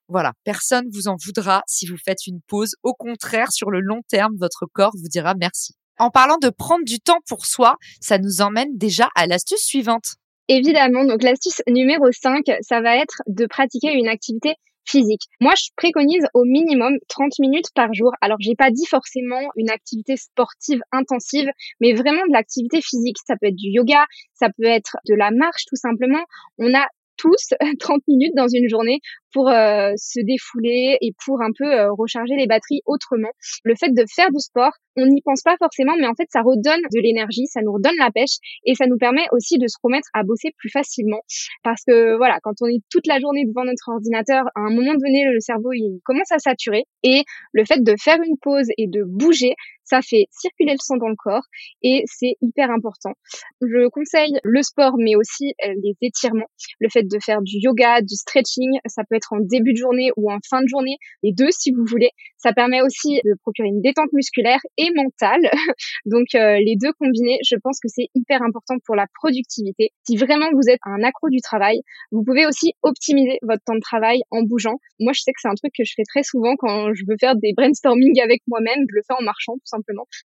Voilà, 0.08 0.34
personne 0.44 0.86
vous 0.94 1.08
en 1.08 1.16
voudra 1.24 1.64
si 1.66 1.88
vous 1.88 1.98
faites 1.98 2.28
une 2.28 2.40
pause. 2.48 2.76
Au 2.84 2.94
contraire, 2.94 3.52
sur 3.52 3.72
le 3.72 3.80
long 3.80 4.02
terme, 4.08 4.36
votre 4.40 4.66
corps 4.72 4.94
vous 4.96 5.08
dira 5.08 5.34
merci. 5.34 5.74
En 5.98 6.10
parlant 6.10 6.38
de 6.38 6.50
prendre 6.50 6.84
du 6.86 7.00
temps 7.00 7.22
pour 7.28 7.46
soi, 7.46 7.78
ça 8.02 8.18
nous 8.18 8.42
emmène 8.42 8.78
déjà 8.78 9.10
à 9.16 9.28
l'astuce 9.28 9.64
suivante. 9.64 10.16
Évidemment, 10.48 11.06
donc 11.06 11.24
l'astuce 11.24 11.62
numéro 11.68 12.12
5, 12.12 12.44
ça 12.62 12.82
va 12.82 12.98
être 12.98 13.24
de 13.28 13.48
pratiquer 13.48 13.94
une 13.94 14.08
activité 14.08 14.56
physique. 14.86 15.24
Moi, 15.39 15.54
je 15.58 15.70
préconise 15.75 16.25
au 16.34 16.44
minimum 16.44 16.94
30 17.10 17.39
minutes 17.39 17.72
par 17.74 17.94
jour. 17.94 18.12
Alors, 18.22 18.38
j'ai 18.39 18.56
pas 18.56 18.72
dit 18.72 18.86
forcément 18.86 19.42
une 19.56 19.70
activité 19.70 20.18
sportive 20.18 20.80
intensive, 20.92 21.50
mais 21.82 21.94
vraiment 21.94 22.25
de 22.27 22.34
l'activité 22.34 22.82
physique. 22.82 23.18
Ça 23.25 23.36
peut 23.39 23.48
être 23.48 23.56
du 23.56 23.70
yoga, 23.70 24.06
ça 24.34 24.48
peut 24.50 24.68
être 24.68 24.98
de 25.08 25.15
la 25.15 25.32
marche 25.32 25.65
tout 25.68 25.75
simplement. 25.75 26.24
On 26.58 26.74
a 26.74 26.86
tous 27.18 27.54
30 27.80 28.02
minutes 28.08 28.34
dans 28.36 28.48
une 28.48 28.70
journée 28.70 29.00
pour 29.34 29.50
euh, 29.50 29.92
se 29.98 30.22
défouler 30.22 30.98
et 31.02 31.12
pour 31.26 31.42
un 31.42 31.52
peu 31.58 31.66
euh, 31.66 31.92
recharger 31.92 32.36
les 32.38 32.48
batteries 32.48 32.82
autrement. 32.86 33.32
Le 33.66 33.76
fait 33.76 33.90
de 33.90 34.06
faire 34.16 34.32
du 34.32 34.40
sport, 34.40 34.72
on 34.96 35.06
n'y 35.08 35.22
pense 35.22 35.42
pas 35.42 35.58
forcément, 35.60 35.94
mais 36.00 36.08
en 36.08 36.16
fait, 36.16 36.28
ça 36.32 36.42
redonne 36.42 36.80
de 36.80 37.02
l'énergie, 37.02 37.46
ça 37.48 37.60
nous 37.62 37.74
redonne 37.74 37.98
la 38.00 38.12
pêche 38.12 38.38
et 38.66 38.76
ça 38.76 38.88
nous 38.88 38.98
permet 38.98 39.26
aussi 39.34 39.58
de 39.58 39.68
se 39.68 39.76
remettre 39.84 40.08
à 40.14 40.24
bosser 40.24 40.52
plus 40.58 40.70
facilement. 40.70 41.20
Parce 41.64 41.84
que 41.86 42.16
voilà, 42.16 42.40
quand 42.44 42.54
on 42.62 42.68
est 42.68 42.80
toute 42.90 43.08
la 43.08 43.20
journée 43.20 43.44
devant 43.46 43.66
notre 43.66 43.90
ordinateur, 43.90 44.46
à 44.56 44.62
un 44.62 44.74
moment 44.74 44.94
donné, 44.94 45.25
le 45.25 45.40
cerveau, 45.42 45.74
il 45.74 46.00
commence 46.06 46.32
à 46.32 46.40
saturer 46.40 46.86
et 47.04 47.24
le 47.51 47.66
fait 47.66 47.84
de 47.84 47.94
faire 48.01 48.18
une 48.25 48.38
pause 48.42 48.68
et 48.78 48.88
de 48.88 49.04
bouger, 49.04 49.56
ça 49.86 50.02
fait 50.02 50.28
circuler 50.32 50.74
le 50.74 50.80
sang 50.82 50.98
dans 50.98 51.08
le 51.08 51.16
corps 51.16 51.46
et 51.82 52.04
c'est 52.06 52.36
hyper 52.42 52.70
important. 52.72 53.14
Je 53.62 53.88
conseille 53.90 54.38
le 54.44 54.62
sport, 54.62 54.96
mais 54.98 55.16
aussi 55.16 55.54
euh, 55.66 55.74
les 55.84 55.96
étirements. 56.02 56.50
Le 56.80 56.90
fait 56.90 57.04
de 57.04 57.18
faire 57.24 57.42
du 57.42 57.58
yoga, 57.60 58.02
du 58.02 58.16
stretching, 58.16 58.80
ça 58.86 59.04
peut 59.10 59.16
être 59.16 59.34
en 59.34 59.40
début 59.40 59.74
de 59.74 59.78
journée 59.78 60.12
ou 60.18 60.32
en 60.32 60.40
fin 60.50 60.62
de 60.62 60.68
journée, 60.68 60.98
les 61.24 61.32
deux 61.32 61.52
si 61.52 61.72
vous 61.72 61.86
voulez. 61.86 62.10
Ça 62.38 62.54
permet 62.54 62.82
aussi 62.82 63.20
de 63.24 63.34
procurer 63.42 63.70
une 63.70 63.82
détente 63.82 64.12
musculaire 64.14 64.60
et 64.78 64.90
mentale. 64.96 65.50
Donc 66.06 66.28
euh, 66.36 66.58
les 66.60 66.76
deux 66.76 66.94
combinés, 66.94 67.40
je 67.48 67.56
pense 67.64 67.80
que 67.80 67.88
c'est 67.88 68.10
hyper 68.16 68.42
important 68.44 68.76
pour 68.86 68.96
la 68.96 69.06
productivité. 69.20 69.92
Si 70.08 70.18
vraiment 70.18 70.48
vous 70.54 70.70
êtes 70.70 70.80
un 70.86 71.04
accro 71.04 71.30
du 71.30 71.42
travail, 71.42 71.82
vous 72.12 72.24
pouvez 72.24 72.46
aussi 72.46 72.74
optimiser 72.84 73.38
votre 73.42 73.64
temps 73.64 73.76
de 73.76 73.80
travail 73.80 74.22
en 74.32 74.42
bougeant. 74.44 74.80
Moi, 75.00 75.14
je 75.14 75.22
sais 75.22 75.32
que 75.32 75.40
c'est 75.42 75.48
un 75.48 75.56
truc 75.56 75.74
que 75.78 75.84
je 75.84 75.94
fais 75.96 76.04
très 76.08 76.24
souvent 76.24 76.56
quand 76.58 76.94
je 76.94 77.04
veux 77.08 77.18
faire 77.20 77.36
des 77.36 77.54
brainstorming 77.56 78.20
avec 78.22 78.42
moi-même. 78.48 78.86
Je 78.90 78.96
le 78.96 79.02
fais 79.08 79.14
en 79.20 79.24
marchant 79.24 79.54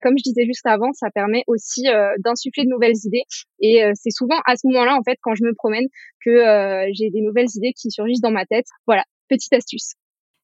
Comme 0.02 0.16
je 0.18 0.24
disais 0.24 0.46
juste 0.46 0.66
avant, 0.66 0.92
ça 0.94 1.10
permet 1.12 1.44
aussi 1.48 1.88
euh, 1.88 2.14
d'insuffler 2.20 2.64
de 2.64 2.70
nouvelles 2.70 2.98
idées. 3.06 3.24
Et 3.60 3.84
euh, 3.84 3.92
c'est 3.96 4.12
souvent 4.12 4.40
à 4.46 4.56
ce 4.56 4.68
moment-là, 4.68 4.96
en 4.96 5.04
fait, 5.04 5.18
quand 5.22 5.36
je 5.36 5.44
me 5.44 5.54
promène, 5.54 5.88
que 6.24 6.90
j'ai 6.94 7.10
des 7.10 7.22
nouvelles 7.22 7.48
idées 7.56 7.74
qui 7.74 7.92
surgissent 7.92 8.22
dans 8.22 8.32
ma 8.32 8.46
tête. 8.46 8.66
Voilà, 8.86 9.04
petite 9.30 9.54
astuce. 9.54 9.94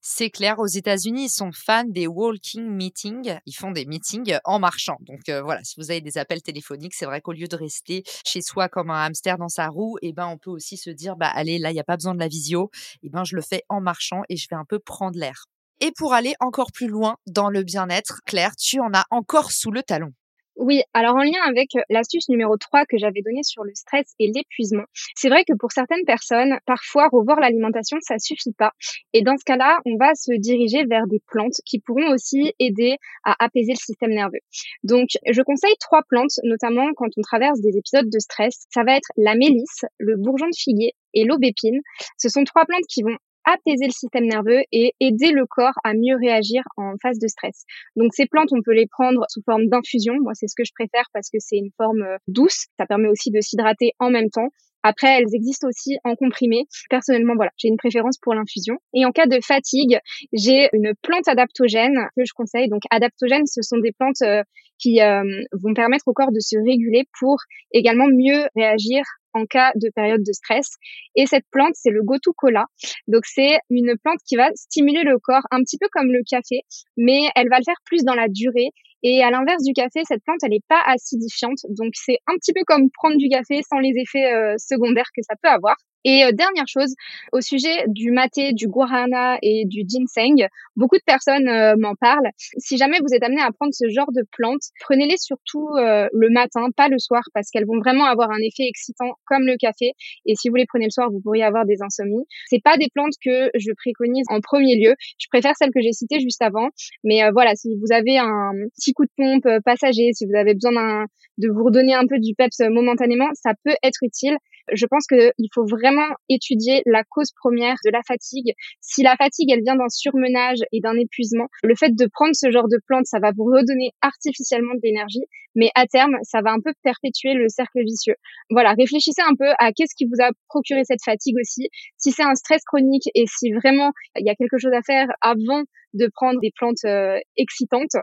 C'est 0.07 0.29
clair, 0.29 0.59
aux 0.59 0.67
États-Unis, 0.67 1.25
ils 1.25 1.29
sont 1.29 1.49
fans 1.51 1.83
des 1.83 2.05
walking 2.05 2.63
meetings. 2.63 3.39
Ils 3.47 3.55
font 3.55 3.71
des 3.71 3.85
meetings 3.87 4.37
en 4.43 4.59
marchant. 4.59 4.97
Donc 4.99 5.27
euh, 5.29 5.41
voilà, 5.41 5.63
si 5.63 5.73
vous 5.79 5.89
avez 5.89 5.99
des 5.99 6.19
appels 6.19 6.43
téléphoniques, 6.43 6.93
c'est 6.93 7.07
vrai 7.07 7.21
qu'au 7.21 7.33
lieu 7.33 7.47
de 7.47 7.55
rester 7.55 8.03
chez 8.23 8.41
soi 8.41 8.69
comme 8.69 8.91
un 8.91 9.03
hamster 9.03 9.39
dans 9.39 9.47
sa 9.47 9.67
roue, 9.67 9.97
eh 10.03 10.13
ben 10.13 10.27
on 10.27 10.37
peut 10.37 10.51
aussi 10.51 10.77
se 10.77 10.91
dire 10.91 11.15
bah 11.15 11.31
allez, 11.33 11.57
là 11.57 11.71
il 11.71 11.73
n'y 11.73 11.79
a 11.79 11.83
pas 11.83 11.95
besoin 11.95 12.13
de 12.13 12.19
la 12.19 12.27
visio, 12.27 12.69
eh 13.01 13.09
ben 13.09 13.23
je 13.23 13.35
le 13.35 13.41
fais 13.41 13.63
en 13.67 13.81
marchant 13.81 14.21
et 14.29 14.37
je 14.37 14.47
vais 14.47 14.55
un 14.55 14.63
peu 14.63 14.77
prendre 14.77 15.17
l'air. 15.17 15.47
Et 15.81 15.91
pour 15.97 16.13
aller 16.13 16.33
encore 16.39 16.71
plus 16.71 16.87
loin 16.87 17.17
dans 17.27 17.49
le 17.49 17.63
bien-être, 17.63 18.21
Claire, 18.25 18.55
tu 18.55 18.79
en 18.79 18.93
as 18.93 19.05
encore 19.11 19.51
sous 19.51 19.71
le 19.71 19.83
talon. 19.83 20.13
Oui, 20.57 20.83
alors 20.93 21.15
en 21.15 21.23
lien 21.23 21.41
avec 21.45 21.75
euh, 21.75 21.81
l'astuce 21.89 22.29
numéro 22.29 22.55
3 22.55 22.85
que 22.85 22.97
j'avais 22.97 23.21
donnée 23.21 23.43
sur 23.43 23.65
le 23.65 23.71
stress 23.75 24.13
et 24.19 24.31
l'épuisement, 24.33 24.85
c'est 25.13 25.27
vrai 25.27 25.43
que 25.43 25.51
pour 25.59 25.73
certaines 25.73 26.05
personnes, 26.05 26.57
parfois 26.65 27.09
revoir 27.11 27.41
l'alimentation, 27.41 27.97
ça 27.99 28.19
suffit 28.19 28.53
pas. 28.53 28.71
Et 29.11 29.21
dans 29.21 29.35
ce 29.35 29.43
cas-là, 29.43 29.79
on 29.85 29.97
va 29.97 30.15
se 30.15 30.31
diriger 30.39 30.85
vers 30.85 31.07
des 31.07 31.21
plantes 31.27 31.59
qui 31.65 31.79
pourront 31.79 32.09
aussi 32.13 32.53
aider 32.59 32.95
à 33.25 33.35
apaiser 33.43 33.73
le 33.73 33.77
système 33.77 34.11
nerveux. 34.11 34.39
Donc, 34.83 35.09
je 35.29 35.41
conseille 35.41 35.75
trois 35.81 36.03
plantes, 36.07 36.39
notamment 36.43 36.87
quand 36.95 37.09
on 37.17 37.21
traverse 37.21 37.59
des 37.59 37.77
épisodes 37.77 38.09
de 38.09 38.19
stress. 38.19 38.65
Ça 38.73 38.83
va 38.85 38.95
être 38.95 39.11
la 39.17 39.35
mélisse, 39.35 39.83
le 39.97 40.15
bourgeon 40.15 40.47
de 40.47 40.57
figuier 40.57 40.93
et 41.13 41.25
l'aubépine. 41.25 41.81
Ce 42.17 42.29
sont 42.29 42.45
trois 42.45 42.63
plantes 42.65 42.87
qui 42.87 43.03
vont 43.03 43.17
apaiser 43.45 43.85
le 43.85 43.91
système 43.91 44.25
nerveux 44.25 44.61
et 44.71 44.93
aider 44.99 45.31
le 45.31 45.45
corps 45.45 45.77
à 45.83 45.93
mieux 45.93 46.15
réagir 46.19 46.63
en 46.77 46.93
phase 47.01 47.19
de 47.19 47.27
stress. 47.27 47.63
Donc 47.95 48.13
ces 48.13 48.25
plantes, 48.25 48.49
on 48.51 48.61
peut 48.63 48.73
les 48.73 48.87
prendre 48.87 49.25
sous 49.29 49.41
forme 49.43 49.67
d'infusion. 49.67 50.15
Moi, 50.21 50.33
c'est 50.33 50.47
ce 50.47 50.55
que 50.55 50.65
je 50.65 50.71
préfère 50.73 51.05
parce 51.13 51.29
que 51.29 51.37
c'est 51.39 51.57
une 51.57 51.71
forme 51.77 52.01
euh, 52.01 52.17
douce. 52.27 52.65
Ça 52.79 52.85
permet 52.85 53.07
aussi 53.07 53.31
de 53.31 53.41
s'hydrater 53.41 53.93
en 53.99 54.09
même 54.09 54.29
temps. 54.29 54.49
Après, 54.87 55.17
elles 55.17 55.33
existent 55.33 55.67
aussi 55.67 55.97
en 56.03 56.15
comprimé. 56.15 56.65
Personnellement, 56.91 57.33
voilà, 57.35 57.49
j'ai 57.57 57.69
une 57.69 57.77
préférence 57.77 58.19
pour 58.21 58.35
l'infusion. 58.35 58.77
Et 58.93 59.03
en 59.03 59.11
cas 59.11 59.25
de 59.25 59.39
fatigue, 59.43 59.97
j'ai 60.31 60.69
une 60.73 60.93
plante 61.01 61.27
adaptogène 61.27 62.07
que 62.15 62.23
je 62.23 62.33
conseille. 62.35 62.69
Donc, 62.69 62.83
adaptogènes, 62.91 63.47
ce 63.47 63.63
sont 63.63 63.79
des 63.79 63.91
plantes 63.93 64.21
euh, 64.21 64.43
qui 64.77 65.01
euh, 65.01 65.23
vont 65.53 65.73
permettre 65.73 66.07
au 66.07 66.13
corps 66.13 66.31
de 66.31 66.39
se 66.39 66.57
réguler 66.57 67.05
pour 67.19 67.37
également 67.71 68.05
mieux 68.07 68.45
réagir 68.55 69.01
en 69.35 69.45
cas 69.45 69.71
de 69.75 69.89
période 69.93 70.23
de 70.23 70.31
stress. 70.31 70.67
Et 71.15 71.27
cette 71.27 71.45
plante, 71.51 71.73
c'est 71.75 71.91
le 71.91 72.01
Gotu 72.01 72.31
Cola. 72.35 72.65
Donc 73.07 73.23
c'est 73.25 73.59
une 73.69 73.93
plante 74.03 74.19
qui 74.27 74.35
va 74.35 74.49
stimuler 74.55 75.03
le 75.03 75.19
corps 75.19 75.43
un 75.51 75.59
petit 75.59 75.77
peu 75.77 75.87
comme 75.91 76.11
le 76.11 76.21
café, 76.27 76.61
mais 76.97 77.29
elle 77.35 77.49
va 77.49 77.59
le 77.59 77.63
faire 77.63 77.81
plus 77.85 78.03
dans 78.03 78.15
la 78.15 78.27
durée. 78.29 78.71
Et 79.03 79.21
à 79.21 79.29
l'inverse 79.29 79.61
du 79.63 79.73
café, 79.73 80.01
cette 80.07 80.23
plante, 80.23 80.39
elle 80.43 80.49
n'est 80.49 80.65
pas 80.67 80.81
acidifiante. 80.85 81.59
Donc 81.69 81.91
c'est 81.93 82.17
un 82.27 82.35
petit 82.37 82.53
peu 82.53 82.61
comme 82.65 82.89
prendre 82.91 83.17
du 83.17 83.29
café 83.29 83.61
sans 83.69 83.77
les 83.77 83.93
effets 83.95 84.33
euh, 84.33 84.55
secondaires 84.57 85.09
que 85.15 85.21
ça 85.21 85.35
peut 85.41 85.49
avoir. 85.49 85.75
Et 86.05 86.23
euh, 86.23 86.31
dernière 86.31 86.67
chose, 86.67 86.93
au 87.33 87.41
sujet 87.41 87.83
du 87.87 88.11
maté, 88.11 88.53
du 88.53 88.67
guarana 88.67 89.39
et 89.41 89.65
du 89.65 89.81
ginseng, 89.87 90.47
beaucoup 90.75 90.97
de 90.97 91.03
personnes 91.03 91.47
euh, 91.47 91.73
m'en 91.77 91.95
parlent. 91.95 92.29
Si 92.59 92.77
jamais 92.77 92.99
vous 92.99 93.13
êtes 93.13 93.23
amené 93.23 93.41
à 93.41 93.51
prendre 93.51 93.73
ce 93.73 93.89
genre 93.89 94.11
de 94.13 94.23
plantes, 94.31 94.61
prenez-les 94.81 95.17
surtout 95.17 95.67
euh, 95.77 96.07
le 96.13 96.29
matin, 96.29 96.67
pas 96.77 96.89
le 96.89 96.99
soir, 96.99 97.23
parce 97.33 97.49
qu'elles 97.49 97.65
vont 97.65 97.79
vraiment 97.79 98.05
avoir 98.05 98.29
un 98.29 98.37
effet 98.37 98.67
excitant 98.69 99.13
comme 99.25 99.47
le 99.47 99.57
café. 99.57 99.93
Et 100.27 100.35
si 100.35 100.49
vous 100.49 100.55
les 100.55 100.67
prenez 100.67 100.85
le 100.85 100.91
soir, 100.91 101.09
vous 101.09 101.21
pourriez 101.21 101.43
avoir 101.43 101.65
des 101.65 101.81
insomnies. 101.81 102.25
C'est 102.49 102.61
pas 102.63 102.77
des 102.77 102.87
plantes 102.93 103.15
que 103.23 103.49
je 103.55 103.71
préconise 103.75 104.25
en 104.29 104.41
premier 104.41 104.75
lieu. 104.75 104.93
Je 105.17 105.27
préfère 105.31 105.53
celles 105.57 105.71
que 105.73 105.81
j'ai 105.81 105.91
citées 105.91 106.19
juste 106.19 106.43
avant. 106.43 106.69
Mais 107.03 107.21
voilà, 107.31 107.55
si 107.55 107.69
vous 107.81 107.91
avez 107.91 108.19
un 108.19 108.51
petit 108.75 108.93
coup 108.93 109.05
de 109.05 109.11
pompe 109.17 109.47
passager, 109.63 110.11
si 110.13 110.27
vous 110.27 110.35
avez 110.35 110.53
besoin 110.53 111.05
de 111.37 111.49
vous 111.49 111.63
redonner 111.63 111.95
un 111.95 112.05
peu 112.05 112.19
du 112.19 112.35
peps 112.35 112.59
momentanément, 112.59 113.29
ça 113.33 113.53
peut 113.63 113.75
être 113.83 114.03
utile. 114.03 114.37
Je 114.73 114.85
pense 114.85 115.05
qu'il 115.07 115.49
faut 115.53 115.65
vraiment 115.65 115.94
étudier 116.29 116.81
la 116.85 117.03
cause 117.03 117.31
première 117.31 117.75
de 117.85 117.91
la 117.91 118.01
fatigue. 118.07 118.53
Si 118.81 119.03
la 119.03 119.15
fatigue, 119.15 119.51
elle 119.51 119.61
vient 119.63 119.75
d'un 119.75 119.89
surmenage 119.89 120.59
et 120.71 120.79
d'un 120.79 120.95
épuisement, 120.97 121.47
le 121.63 121.75
fait 121.75 121.95
de 121.95 122.07
prendre 122.11 122.35
ce 122.35 122.51
genre 122.51 122.67
de 122.67 122.79
plante, 122.87 123.05
ça 123.05 123.19
va 123.19 123.31
vous 123.35 123.45
redonner 123.45 123.91
artificiellement 124.01 124.73
de 124.73 124.79
l'énergie, 124.83 125.25
mais 125.55 125.69
à 125.75 125.85
terme, 125.87 126.17
ça 126.23 126.41
va 126.43 126.51
un 126.51 126.59
peu 126.59 126.73
perpétuer 126.83 127.33
le 127.33 127.47
cercle 127.49 127.83
vicieux. 127.83 128.15
Voilà, 128.49 128.73
réfléchissez 128.77 129.21
un 129.21 129.35
peu 129.37 129.49
à 129.59 129.71
qu'est-ce 129.71 129.95
qui 129.95 130.05
vous 130.05 130.21
a 130.21 130.31
procuré 130.49 130.83
cette 130.83 131.03
fatigue 131.03 131.35
aussi. 131.39 131.69
Si 131.97 132.11
c'est 132.11 132.23
un 132.23 132.35
stress 132.35 132.63
chronique 132.65 133.09
et 133.15 133.25
si 133.27 133.51
vraiment 133.51 133.91
il 134.17 134.25
y 134.25 134.29
a 134.29 134.35
quelque 134.35 134.57
chose 134.57 134.73
à 134.73 134.81
faire 134.81 135.07
avant 135.21 135.63
de 135.93 136.09
prendre 136.13 136.39
des 136.41 136.51
plantes 136.55 136.83
euh, 136.85 137.19
excitantes, 137.37 137.95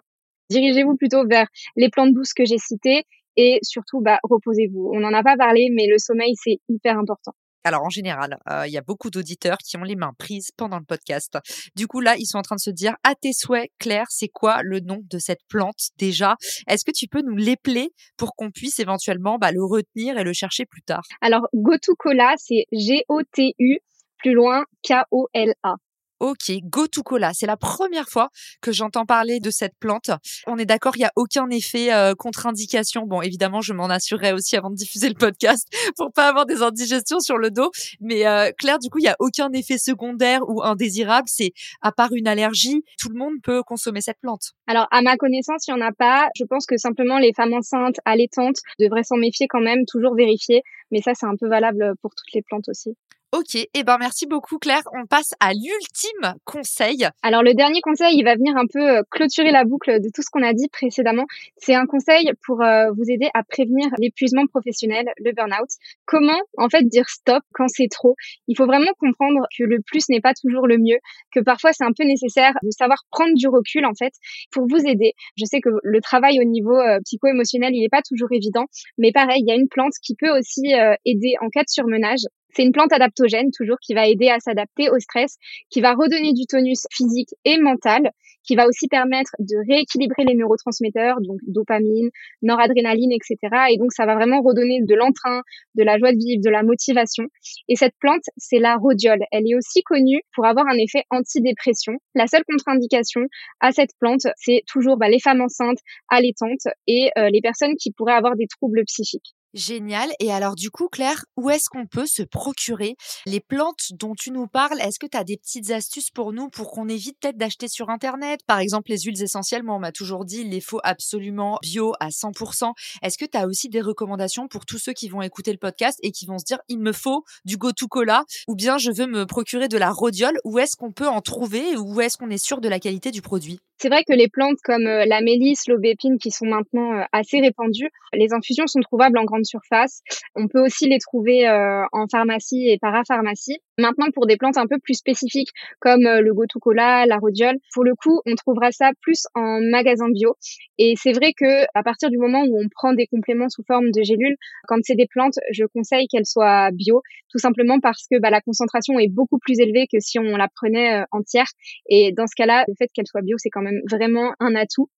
dirigez-vous 0.50 0.96
plutôt 0.96 1.26
vers 1.26 1.46
les 1.76 1.88
plantes 1.90 2.12
douces 2.14 2.32
que 2.32 2.44
j'ai 2.44 2.58
citées 2.58 3.04
et 3.36 3.58
surtout, 3.62 4.00
bah, 4.00 4.18
reposez-vous. 4.24 4.90
On 4.94 5.00
n'en 5.00 5.12
a 5.12 5.22
pas 5.22 5.36
parlé, 5.36 5.68
mais 5.72 5.86
le 5.86 5.98
sommeil, 5.98 6.34
c'est 6.36 6.58
hyper 6.68 6.98
important. 6.98 7.32
Alors 7.64 7.82
en 7.84 7.90
général, 7.90 8.38
euh, 8.50 8.66
il 8.66 8.72
y 8.72 8.78
a 8.78 8.82
beaucoup 8.82 9.10
d'auditeurs 9.10 9.58
qui 9.58 9.76
ont 9.76 9.82
les 9.82 9.96
mains 9.96 10.12
prises 10.18 10.50
pendant 10.56 10.78
le 10.78 10.84
podcast. 10.84 11.38
Du 11.76 11.86
coup 11.86 12.00
là, 12.00 12.16
ils 12.18 12.26
sont 12.26 12.38
en 12.38 12.42
train 12.42 12.56
de 12.56 12.60
se 12.60 12.70
dire 12.70 12.94
à 13.04 13.14
tes 13.14 13.32
souhaits, 13.32 13.70
Claire, 13.78 14.06
c'est 14.08 14.28
quoi 14.28 14.62
le 14.62 14.80
nom 14.80 14.98
de 15.02 15.18
cette 15.18 15.40
plante 15.48 15.90
déjà? 15.98 16.36
Est-ce 16.68 16.84
que 16.84 16.92
tu 16.94 17.06
peux 17.08 17.22
nous 17.22 17.36
l'épeler 17.36 17.90
pour 18.16 18.34
qu'on 18.34 18.50
puisse 18.50 18.80
éventuellement 18.80 19.38
bah, 19.38 19.52
le 19.52 19.64
retenir 19.64 20.18
et 20.18 20.24
le 20.24 20.32
chercher 20.32 20.66
plus 20.66 20.82
tard? 20.82 21.02
Alors 21.20 21.48
Gotu-Kola, 21.54 22.34
c'est 22.36 22.66
G-O-T-U 22.72 23.78
plus 24.18 24.32
loin 24.34 24.64
K-O-L-A. 24.82 25.74
Ok, 26.22 26.52
Go 26.62 26.86
to 26.86 27.02
Cola. 27.02 27.32
C'est 27.34 27.48
la 27.48 27.56
première 27.56 28.08
fois 28.08 28.28
que 28.60 28.70
j'entends 28.70 29.04
parler 29.04 29.40
de 29.40 29.50
cette 29.50 29.76
plante. 29.80 30.12
On 30.46 30.56
est 30.56 30.64
d'accord, 30.64 30.94
il 30.94 31.00
n'y 31.00 31.04
a 31.04 31.10
aucun 31.16 31.50
effet 31.50 31.92
euh, 31.92 32.14
contre-indication. 32.14 33.06
Bon, 33.06 33.22
évidemment, 33.22 33.60
je 33.60 33.72
m'en 33.72 33.86
assurerai 33.86 34.32
aussi 34.32 34.56
avant 34.56 34.70
de 34.70 34.76
diffuser 34.76 35.08
le 35.08 35.16
podcast 35.16 35.66
pour 35.96 36.12
pas 36.12 36.28
avoir 36.28 36.46
des 36.46 36.62
indigestions 36.62 37.18
sur 37.18 37.38
le 37.38 37.50
dos. 37.50 37.72
Mais 38.00 38.24
euh, 38.24 38.52
Claire, 38.56 38.78
du 38.78 38.88
coup, 38.88 38.98
il 38.98 39.02
n'y 39.02 39.08
a 39.08 39.16
aucun 39.18 39.50
effet 39.52 39.78
secondaire 39.78 40.48
ou 40.48 40.62
indésirable. 40.62 41.26
C'est 41.26 41.54
à 41.80 41.90
part 41.90 42.12
une 42.12 42.28
allergie, 42.28 42.84
tout 43.00 43.08
le 43.08 43.18
monde 43.18 43.34
peut 43.42 43.64
consommer 43.64 44.00
cette 44.00 44.20
plante. 44.20 44.52
Alors, 44.68 44.86
à 44.92 45.02
ma 45.02 45.16
connaissance, 45.16 45.66
il 45.66 45.74
n'y 45.74 45.82
en 45.82 45.84
a 45.84 45.90
pas. 45.90 46.28
Je 46.38 46.44
pense 46.44 46.66
que 46.66 46.76
simplement 46.76 47.18
les 47.18 47.32
femmes 47.32 47.52
enceintes, 47.52 47.96
allaitantes 48.04 48.58
devraient 48.78 49.02
s'en 49.02 49.16
méfier 49.16 49.48
quand 49.48 49.60
même, 49.60 49.80
toujours 49.88 50.14
vérifier. 50.14 50.62
Mais 50.92 51.02
ça, 51.02 51.14
c'est 51.14 51.26
un 51.26 51.34
peu 51.34 51.48
valable 51.48 51.94
pour 52.00 52.14
toutes 52.14 52.32
les 52.32 52.42
plantes 52.42 52.68
aussi. 52.68 52.96
Ok, 53.34 53.54
et 53.54 53.70
eh 53.72 53.82
ben 53.82 53.96
merci 53.98 54.26
beaucoup 54.26 54.58
Claire. 54.58 54.82
On 54.92 55.06
passe 55.06 55.32
à 55.40 55.54
l'ultime 55.54 56.34
conseil. 56.44 57.08
Alors 57.22 57.42
le 57.42 57.54
dernier 57.54 57.80
conseil, 57.80 58.14
il 58.18 58.24
va 58.24 58.34
venir 58.34 58.54
un 58.58 58.66
peu 58.70 58.98
euh, 58.98 59.02
clôturer 59.10 59.50
la 59.50 59.64
boucle 59.64 60.02
de 60.02 60.10
tout 60.14 60.20
ce 60.20 60.28
qu'on 60.30 60.42
a 60.42 60.52
dit 60.52 60.68
précédemment. 60.68 61.24
C'est 61.56 61.74
un 61.74 61.86
conseil 61.86 62.30
pour 62.44 62.60
euh, 62.60 62.90
vous 62.94 63.04
aider 63.08 63.30
à 63.32 63.42
prévenir 63.42 63.88
l'épuisement 63.96 64.46
professionnel, 64.46 65.06
le 65.16 65.32
burn-out. 65.32 65.70
Comment 66.04 66.38
en 66.58 66.68
fait 66.68 66.82
dire 66.82 67.08
stop 67.08 67.42
quand 67.54 67.68
c'est 67.68 67.88
trop? 67.90 68.16
Il 68.48 68.54
faut 68.54 68.66
vraiment 68.66 68.92
comprendre 68.98 69.46
que 69.56 69.64
le 69.64 69.78
plus 69.80 70.10
n'est 70.10 70.20
pas 70.20 70.34
toujours 70.34 70.66
le 70.66 70.76
mieux, 70.76 70.98
que 71.34 71.40
parfois 71.40 71.72
c'est 71.72 71.84
un 71.84 71.94
peu 71.96 72.04
nécessaire 72.04 72.52
de 72.62 72.70
savoir 72.70 72.98
prendre 73.10 73.32
du 73.34 73.48
recul 73.48 73.86
en 73.86 73.94
fait 73.94 74.12
pour 74.50 74.66
vous 74.68 74.84
aider. 74.86 75.14
Je 75.38 75.46
sais 75.46 75.62
que 75.62 75.70
le 75.82 76.00
travail 76.02 76.38
au 76.38 76.44
niveau 76.44 76.76
euh, 76.76 76.98
psycho-émotionnel, 77.06 77.70
il 77.72 77.80
n'est 77.80 77.88
pas 77.88 78.02
toujours 78.06 78.28
évident, 78.30 78.66
mais 78.98 79.10
pareil, 79.10 79.40
il 79.40 79.48
y 79.48 79.52
a 79.52 79.56
une 79.56 79.68
plante 79.70 79.94
qui 80.02 80.16
peut 80.16 80.36
aussi 80.38 80.74
aider 81.06 81.34
en 81.40 81.48
cas 81.48 81.62
de 81.62 81.70
surmenage. 81.70 82.26
C'est 82.52 82.62
une 82.62 82.72
plante 82.72 82.92
adaptogène, 82.92 83.50
toujours, 83.56 83.78
qui 83.80 83.94
va 83.94 84.06
aider 84.06 84.28
à 84.28 84.38
s'adapter 84.40 84.90
au 84.90 84.98
stress, 84.98 85.36
qui 85.70 85.80
va 85.80 85.94
redonner 85.94 86.32
du 86.32 86.46
tonus 86.46 86.86
physique 86.90 87.30
et 87.44 87.58
mental, 87.58 88.10
qui 88.44 88.56
va 88.56 88.66
aussi 88.66 88.88
permettre 88.88 89.30
de 89.38 89.56
rééquilibrer 89.68 90.24
les 90.24 90.34
neurotransmetteurs, 90.34 91.20
donc 91.20 91.38
dopamine, 91.46 92.10
noradrénaline, 92.42 93.12
etc. 93.12 93.36
Et 93.70 93.78
donc, 93.78 93.92
ça 93.92 94.06
va 94.06 94.14
vraiment 94.14 94.42
redonner 94.42 94.80
de 94.82 94.94
l'entrain, 94.94 95.42
de 95.74 95.82
la 95.82 95.98
joie 95.98 96.12
de 96.12 96.18
vivre, 96.18 96.42
de 96.44 96.50
la 96.50 96.62
motivation. 96.62 97.24
Et 97.68 97.76
cette 97.76 97.94
plante, 98.00 98.24
c'est 98.36 98.58
la 98.58 98.76
rhodiole. 98.76 99.20
Elle 99.30 99.48
est 99.48 99.54
aussi 99.54 99.82
connue 99.82 100.20
pour 100.34 100.44
avoir 100.46 100.66
un 100.66 100.76
effet 100.76 101.04
antidépression. 101.10 101.94
La 102.14 102.26
seule 102.26 102.44
contre-indication 102.44 103.22
à 103.60 103.72
cette 103.72 103.90
plante, 103.98 104.26
c'est 104.36 104.62
toujours 104.66 104.96
bah, 104.96 105.08
les 105.08 105.20
femmes 105.20 105.40
enceintes, 105.40 105.78
allaitantes 106.08 106.66
et 106.86 107.10
euh, 107.18 107.28
les 107.30 107.40
personnes 107.40 107.74
qui 107.76 107.92
pourraient 107.92 108.14
avoir 108.14 108.36
des 108.36 108.46
troubles 108.46 108.82
psychiques. 108.86 109.34
Génial. 109.54 110.10
Et 110.18 110.32
alors 110.32 110.54
du 110.54 110.70
coup, 110.70 110.88
Claire, 110.88 111.24
où 111.36 111.50
est-ce 111.50 111.68
qu'on 111.70 111.86
peut 111.86 112.06
se 112.06 112.22
procurer 112.22 112.96
les 113.26 113.40
plantes 113.40 113.92
dont 113.92 114.14
tu 114.14 114.30
nous 114.30 114.46
parles? 114.46 114.80
Est-ce 114.80 114.98
que 114.98 115.06
tu 115.06 115.16
as 115.16 115.24
des 115.24 115.36
petites 115.36 115.70
astuces 115.70 116.10
pour 116.10 116.32
nous 116.32 116.48
pour 116.48 116.70
qu'on 116.70 116.88
évite 116.88 117.18
peut-être 117.20 117.36
d'acheter 117.36 117.68
sur 117.68 117.90
Internet? 117.90 118.40
Par 118.46 118.60
exemple, 118.60 118.90
les 118.90 119.00
huiles 119.00 119.22
essentielles, 119.22 119.62
moi 119.62 119.74
on 119.74 119.78
m'a 119.78 119.92
toujours 119.92 120.24
dit, 120.24 120.40
il 120.40 120.50
les 120.50 120.62
faut 120.62 120.80
absolument 120.84 121.58
bio 121.60 121.92
à 122.00 122.08
100%. 122.08 122.72
Est-ce 123.02 123.18
que 123.18 123.26
tu 123.26 123.36
as 123.36 123.46
aussi 123.46 123.68
des 123.68 123.82
recommandations 123.82 124.48
pour 124.48 124.64
tous 124.64 124.78
ceux 124.78 124.94
qui 124.94 125.08
vont 125.08 125.20
écouter 125.20 125.52
le 125.52 125.58
podcast 125.58 125.98
et 126.02 126.12
qui 126.12 126.24
vont 126.24 126.38
se 126.38 126.44
dire, 126.44 126.58
il 126.68 126.78
me 126.78 126.92
faut 126.92 127.24
du 127.44 127.58
go-to 127.58 127.88
cola 127.88 128.24
ou 128.48 128.54
bien 128.54 128.78
je 128.78 128.90
veux 128.90 129.06
me 129.06 129.26
procurer 129.26 129.68
de 129.68 129.76
la 129.76 129.90
rhodiole? 129.90 130.38
Où 130.44 130.58
est-ce 130.58 130.76
qu'on 130.76 130.92
peut 130.92 131.08
en 131.08 131.20
trouver 131.20 131.76
Où 131.76 132.00
est-ce 132.00 132.16
qu'on 132.16 132.30
est 132.30 132.42
sûr 132.42 132.62
de 132.62 132.68
la 132.68 132.80
qualité 132.80 133.10
du 133.10 133.20
produit? 133.20 133.60
C'est 133.82 133.88
vrai 133.88 134.04
que 134.04 134.12
les 134.12 134.28
plantes 134.28 134.58
comme 134.62 134.86
euh, 134.86 135.04
la 135.06 135.20
mélisse, 135.22 135.66
l'aubépine, 135.66 136.16
qui 136.18 136.30
sont 136.30 136.46
maintenant 136.46 136.92
euh, 136.92 137.02
assez 137.10 137.40
répandues, 137.40 137.90
les 138.12 138.32
infusions 138.32 138.68
sont 138.68 138.78
trouvables 138.78 139.18
en 139.18 139.24
grande 139.24 139.41
surface. 139.44 140.02
On 140.34 140.48
peut 140.48 140.60
aussi 140.60 140.88
les 140.88 140.98
trouver 140.98 141.48
euh, 141.48 141.84
en 141.92 142.06
pharmacie 142.10 142.68
et 142.68 142.78
parapharmacie. 142.78 143.58
Maintenant, 143.78 144.06
pour 144.14 144.26
des 144.26 144.36
plantes 144.36 144.58
un 144.58 144.66
peu 144.66 144.78
plus 144.82 144.94
spécifiques 144.94 145.50
comme 145.80 146.02
le 146.02 146.34
gotu-kola, 146.34 147.06
la 147.06 147.16
rhodiole, 147.16 147.56
pour 147.72 147.84
le 147.84 147.94
coup, 147.94 148.20
on 148.26 148.34
trouvera 148.34 148.70
ça 148.70 148.90
plus 149.00 149.22
en 149.34 149.60
magasin 149.60 150.08
bio. 150.10 150.36
Et 150.78 150.94
c'est 150.96 151.12
vrai 151.12 151.32
que 151.32 151.64
à 151.74 151.82
partir 151.82 152.10
du 152.10 152.18
moment 152.18 152.42
où 152.42 152.60
on 152.60 152.68
prend 152.68 152.92
des 152.92 153.06
compléments 153.06 153.48
sous 153.48 153.62
forme 153.66 153.90
de 153.90 154.02
gélules, 154.02 154.36
quand 154.68 154.76
c'est 154.82 154.94
des 154.94 155.06
plantes, 155.06 155.38
je 155.52 155.64
conseille 155.64 156.06
qu'elles 156.06 156.26
soient 156.26 156.70
bio, 156.72 157.02
tout 157.30 157.38
simplement 157.38 157.80
parce 157.80 158.06
que 158.10 158.20
bah, 158.20 158.30
la 158.30 158.40
concentration 158.40 158.98
est 158.98 159.08
beaucoup 159.08 159.38
plus 159.38 159.58
élevée 159.58 159.86
que 159.90 159.98
si 160.00 160.18
on 160.18 160.36
la 160.36 160.48
prenait 160.54 161.04
entière. 161.10 161.46
Et 161.88 162.12
dans 162.12 162.26
ce 162.26 162.34
cas-là, 162.36 162.64
le 162.68 162.74
fait 162.78 162.88
qu'elle 162.94 163.06
soit 163.06 163.22
bio, 163.22 163.36
c'est 163.38 163.50
quand 163.50 163.62
même 163.62 163.80
vraiment 163.90 164.32
un 164.38 164.54
atout. 164.54 164.88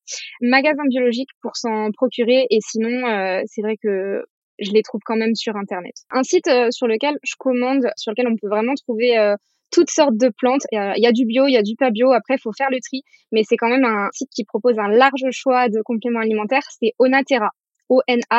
Magasin 0.40 0.84
biologique 0.88 1.30
pour 1.40 1.56
s'en 1.56 1.90
procurer 1.92 2.46
et 2.50 2.58
sinon, 2.60 3.06
euh, 3.06 3.42
c'est 3.46 3.62
vrai 3.62 3.76
que 3.82 4.24
je 4.58 4.70
les 4.72 4.82
trouve 4.82 5.00
quand 5.04 5.16
même 5.16 5.34
sur 5.34 5.56
Internet. 5.56 5.94
Un 6.10 6.22
site 6.22 6.48
euh, 6.48 6.70
sur 6.70 6.86
lequel 6.86 7.18
je 7.22 7.34
commande, 7.38 7.86
sur 7.96 8.12
lequel 8.12 8.28
on 8.28 8.36
peut 8.36 8.48
vraiment 8.48 8.74
trouver 8.74 9.18
euh, 9.18 9.36
toutes 9.70 9.90
sortes 9.90 10.16
de 10.16 10.30
plantes. 10.36 10.62
Il 10.72 11.02
y 11.02 11.06
a 11.06 11.12
du 11.12 11.26
bio, 11.26 11.46
il 11.46 11.52
y 11.52 11.56
a 11.56 11.62
du 11.62 11.74
pas 11.76 11.90
bio. 11.90 12.12
Après, 12.12 12.34
il 12.34 12.40
faut 12.40 12.52
faire 12.56 12.70
le 12.70 12.78
tri, 12.80 13.02
mais 13.32 13.42
c'est 13.48 13.56
quand 13.56 13.68
même 13.68 13.84
un 13.84 14.08
site 14.12 14.30
qui 14.34 14.44
propose 14.44 14.78
un 14.78 14.88
large 14.88 15.24
choix 15.32 15.68
de 15.68 15.80
compléments 15.82 16.20
alimentaires. 16.20 16.62
C'est 16.80 16.92
Onatera. 16.98 17.50
O-N-A-T-E-R-A.com. 17.88 18.34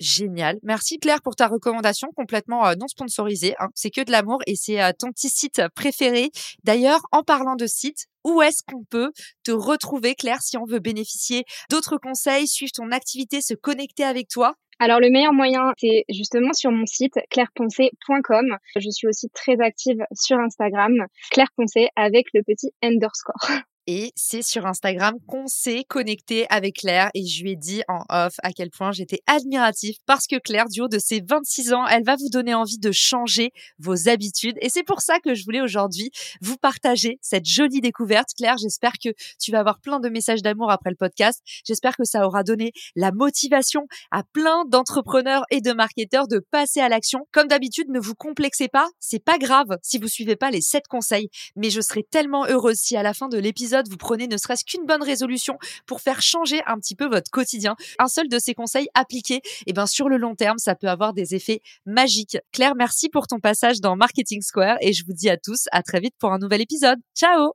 Génial. 0.00 0.58
Merci 0.62 0.98
Claire 0.98 1.22
pour 1.22 1.34
ta 1.34 1.48
recommandation 1.48 2.08
complètement 2.14 2.66
euh, 2.66 2.74
non 2.74 2.86
sponsorisée. 2.88 3.54
Hein. 3.58 3.68
C'est 3.74 3.90
que 3.90 4.02
de 4.02 4.12
l'amour 4.12 4.40
et 4.46 4.54
c'est 4.54 4.82
euh, 4.82 4.92
ton 4.96 5.10
petit 5.10 5.28
site 5.28 5.60
préféré. 5.74 6.30
D'ailleurs, 6.64 7.00
en 7.12 7.22
parlant 7.22 7.56
de 7.56 7.66
site, 7.66 8.06
où 8.28 8.42
est-ce 8.42 8.62
qu'on 8.62 8.84
peut 8.84 9.10
te 9.44 9.50
retrouver 9.50 10.14
Claire 10.14 10.42
si 10.42 10.56
on 10.56 10.64
veut 10.64 10.80
bénéficier 10.80 11.44
d'autres 11.70 11.96
conseils, 11.96 12.46
suivre 12.46 12.72
ton 12.74 12.90
activité, 12.90 13.40
se 13.40 13.54
connecter 13.54 14.04
avec 14.04 14.28
toi? 14.28 14.54
Alors 14.80 15.00
le 15.00 15.10
meilleur 15.10 15.32
moyen, 15.32 15.72
c'est 15.78 16.04
justement 16.08 16.52
sur 16.52 16.70
mon 16.70 16.86
site 16.86 17.14
claireponcé.com. 17.30 18.56
Je 18.76 18.90
suis 18.90 19.08
aussi 19.08 19.28
très 19.30 19.60
active 19.60 19.98
sur 20.12 20.38
Instagram, 20.38 20.92
Claire 21.30 21.48
avec 21.96 22.26
le 22.32 22.42
petit 22.42 22.70
underscore. 22.82 23.48
Et 23.90 24.12
c'est 24.16 24.42
sur 24.42 24.66
Instagram 24.66 25.14
qu'on 25.26 25.46
s'est 25.46 25.82
connecté 25.88 26.46
avec 26.50 26.76
Claire 26.76 27.08
et 27.14 27.24
je 27.24 27.42
lui 27.42 27.52
ai 27.52 27.56
dit 27.56 27.80
en 27.88 28.04
off 28.10 28.34
à 28.42 28.52
quel 28.52 28.68
point 28.68 28.92
j'étais 28.92 29.20
admiratif 29.26 29.96
parce 30.04 30.26
que 30.26 30.36
Claire, 30.36 30.68
du 30.68 30.82
haut 30.82 30.88
de 30.88 30.98
ses 30.98 31.22
26 31.26 31.72
ans, 31.72 31.86
elle 31.86 32.04
va 32.04 32.16
vous 32.16 32.28
donner 32.28 32.52
envie 32.52 32.76
de 32.76 32.92
changer 32.92 33.50
vos 33.78 34.10
habitudes. 34.10 34.58
Et 34.60 34.68
c'est 34.68 34.82
pour 34.82 35.00
ça 35.00 35.20
que 35.20 35.34
je 35.34 35.42
voulais 35.42 35.62
aujourd'hui 35.62 36.10
vous 36.42 36.58
partager 36.58 37.18
cette 37.22 37.46
jolie 37.46 37.80
découverte. 37.80 38.28
Claire, 38.36 38.58
j'espère 38.58 38.92
que 39.02 39.08
tu 39.40 39.52
vas 39.52 39.60
avoir 39.60 39.80
plein 39.80 40.00
de 40.00 40.10
messages 40.10 40.42
d'amour 40.42 40.70
après 40.70 40.90
le 40.90 40.96
podcast. 40.96 41.40
J'espère 41.66 41.96
que 41.96 42.04
ça 42.04 42.26
aura 42.26 42.42
donné 42.42 42.72
la 42.94 43.10
motivation 43.10 43.86
à 44.10 44.22
plein 44.22 44.66
d'entrepreneurs 44.66 45.44
et 45.50 45.62
de 45.62 45.72
marketeurs 45.72 46.28
de 46.28 46.44
passer 46.50 46.80
à 46.80 46.90
l'action. 46.90 47.20
Comme 47.32 47.48
d'habitude, 47.48 47.88
ne 47.88 48.00
vous 48.00 48.14
complexez 48.14 48.68
pas. 48.68 48.90
C'est 49.00 49.24
pas 49.24 49.38
grave 49.38 49.78
si 49.80 49.96
vous 49.96 50.08
suivez 50.08 50.36
pas 50.36 50.50
les 50.50 50.60
7 50.60 50.88
conseils, 50.88 51.30
mais 51.56 51.70
je 51.70 51.80
serai 51.80 52.02
tellement 52.02 52.44
heureuse 52.44 52.76
si 52.76 52.94
à 52.94 53.02
la 53.02 53.14
fin 53.14 53.28
de 53.28 53.38
l'épisode 53.38 53.77
épisode, 53.78 53.88
vous 53.90 53.96
prenez 53.96 54.26
ne 54.26 54.36
serait-ce 54.36 54.64
qu'une 54.64 54.84
bonne 54.86 55.02
résolution 55.02 55.58
pour 55.86 56.00
faire 56.00 56.20
changer 56.20 56.60
un 56.66 56.78
petit 56.78 56.94
peu 56.94 57.08
votre 57.08 57.30
quotidien. 57.30 57.76
Un 57.98 58.08
seul 58.08 58.28
de 58.28 58.38
ces 58.38 58.54
conseils 58.54 58.88
appliqués, 58.94 59.36
et 59.36 59.68
eh 59.68 59.72
ben 59.72 59.86
sur 59.86 60.08
le 60.08 60.16
long 60.16 60.34
terme, 60.34 60.58
ça 60.58 60.74
peut 60.74 60.88
avoir 60.88 61.12
des 61.12 61.34
effets 61.34 61.60
magiques. 61.86 62.38
Claire, 62.52 62.74
merci 62.76 63.08
pour 63.08 63.26
ton 63.26 63.38
passage 63.38 63.80
dans 63.80 63.96
Marketing 63.96 64.42
Square 64.42 64.76
et 64.80 64.92
je 64.92 65.04
vous 65.06 65.12
dis 65.12 65.28
à 65.28 65.36
tous 65.36 65.66
à 65.72 65.82
très 65.82 66.00
vite 66.00 66.14
pour 66.18 66.32
un 66.32 66.38
nouvel 66.38 66.60
épisode. 66.60 66.98
Ciao 67.14 67.52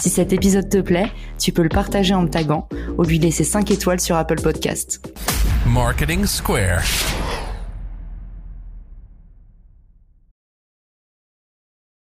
Si 0.00 0.10
cet 0.10 0.32
épisode 0.32 0.68
te 0.68 0.80
plaît, 0.80 1.10
tu 1.38 1.52
peux 1.52 1.62
le 1.62 1.68
partager 1.68 2.14
en 2.14 2.22
me 2.22 2.28
taguant 2.28 2.68
ou 2.98 3.04
lui 3.04 3.18
laisser 3.18 3.44
5 3.44 3.70
étoiles 3.70 4.00
sur 4.00 4.16
Apple 4.16 4.40
Podcast. 4.42 5.00
Marketing 5.66 6.26
Square. 6.26 6.82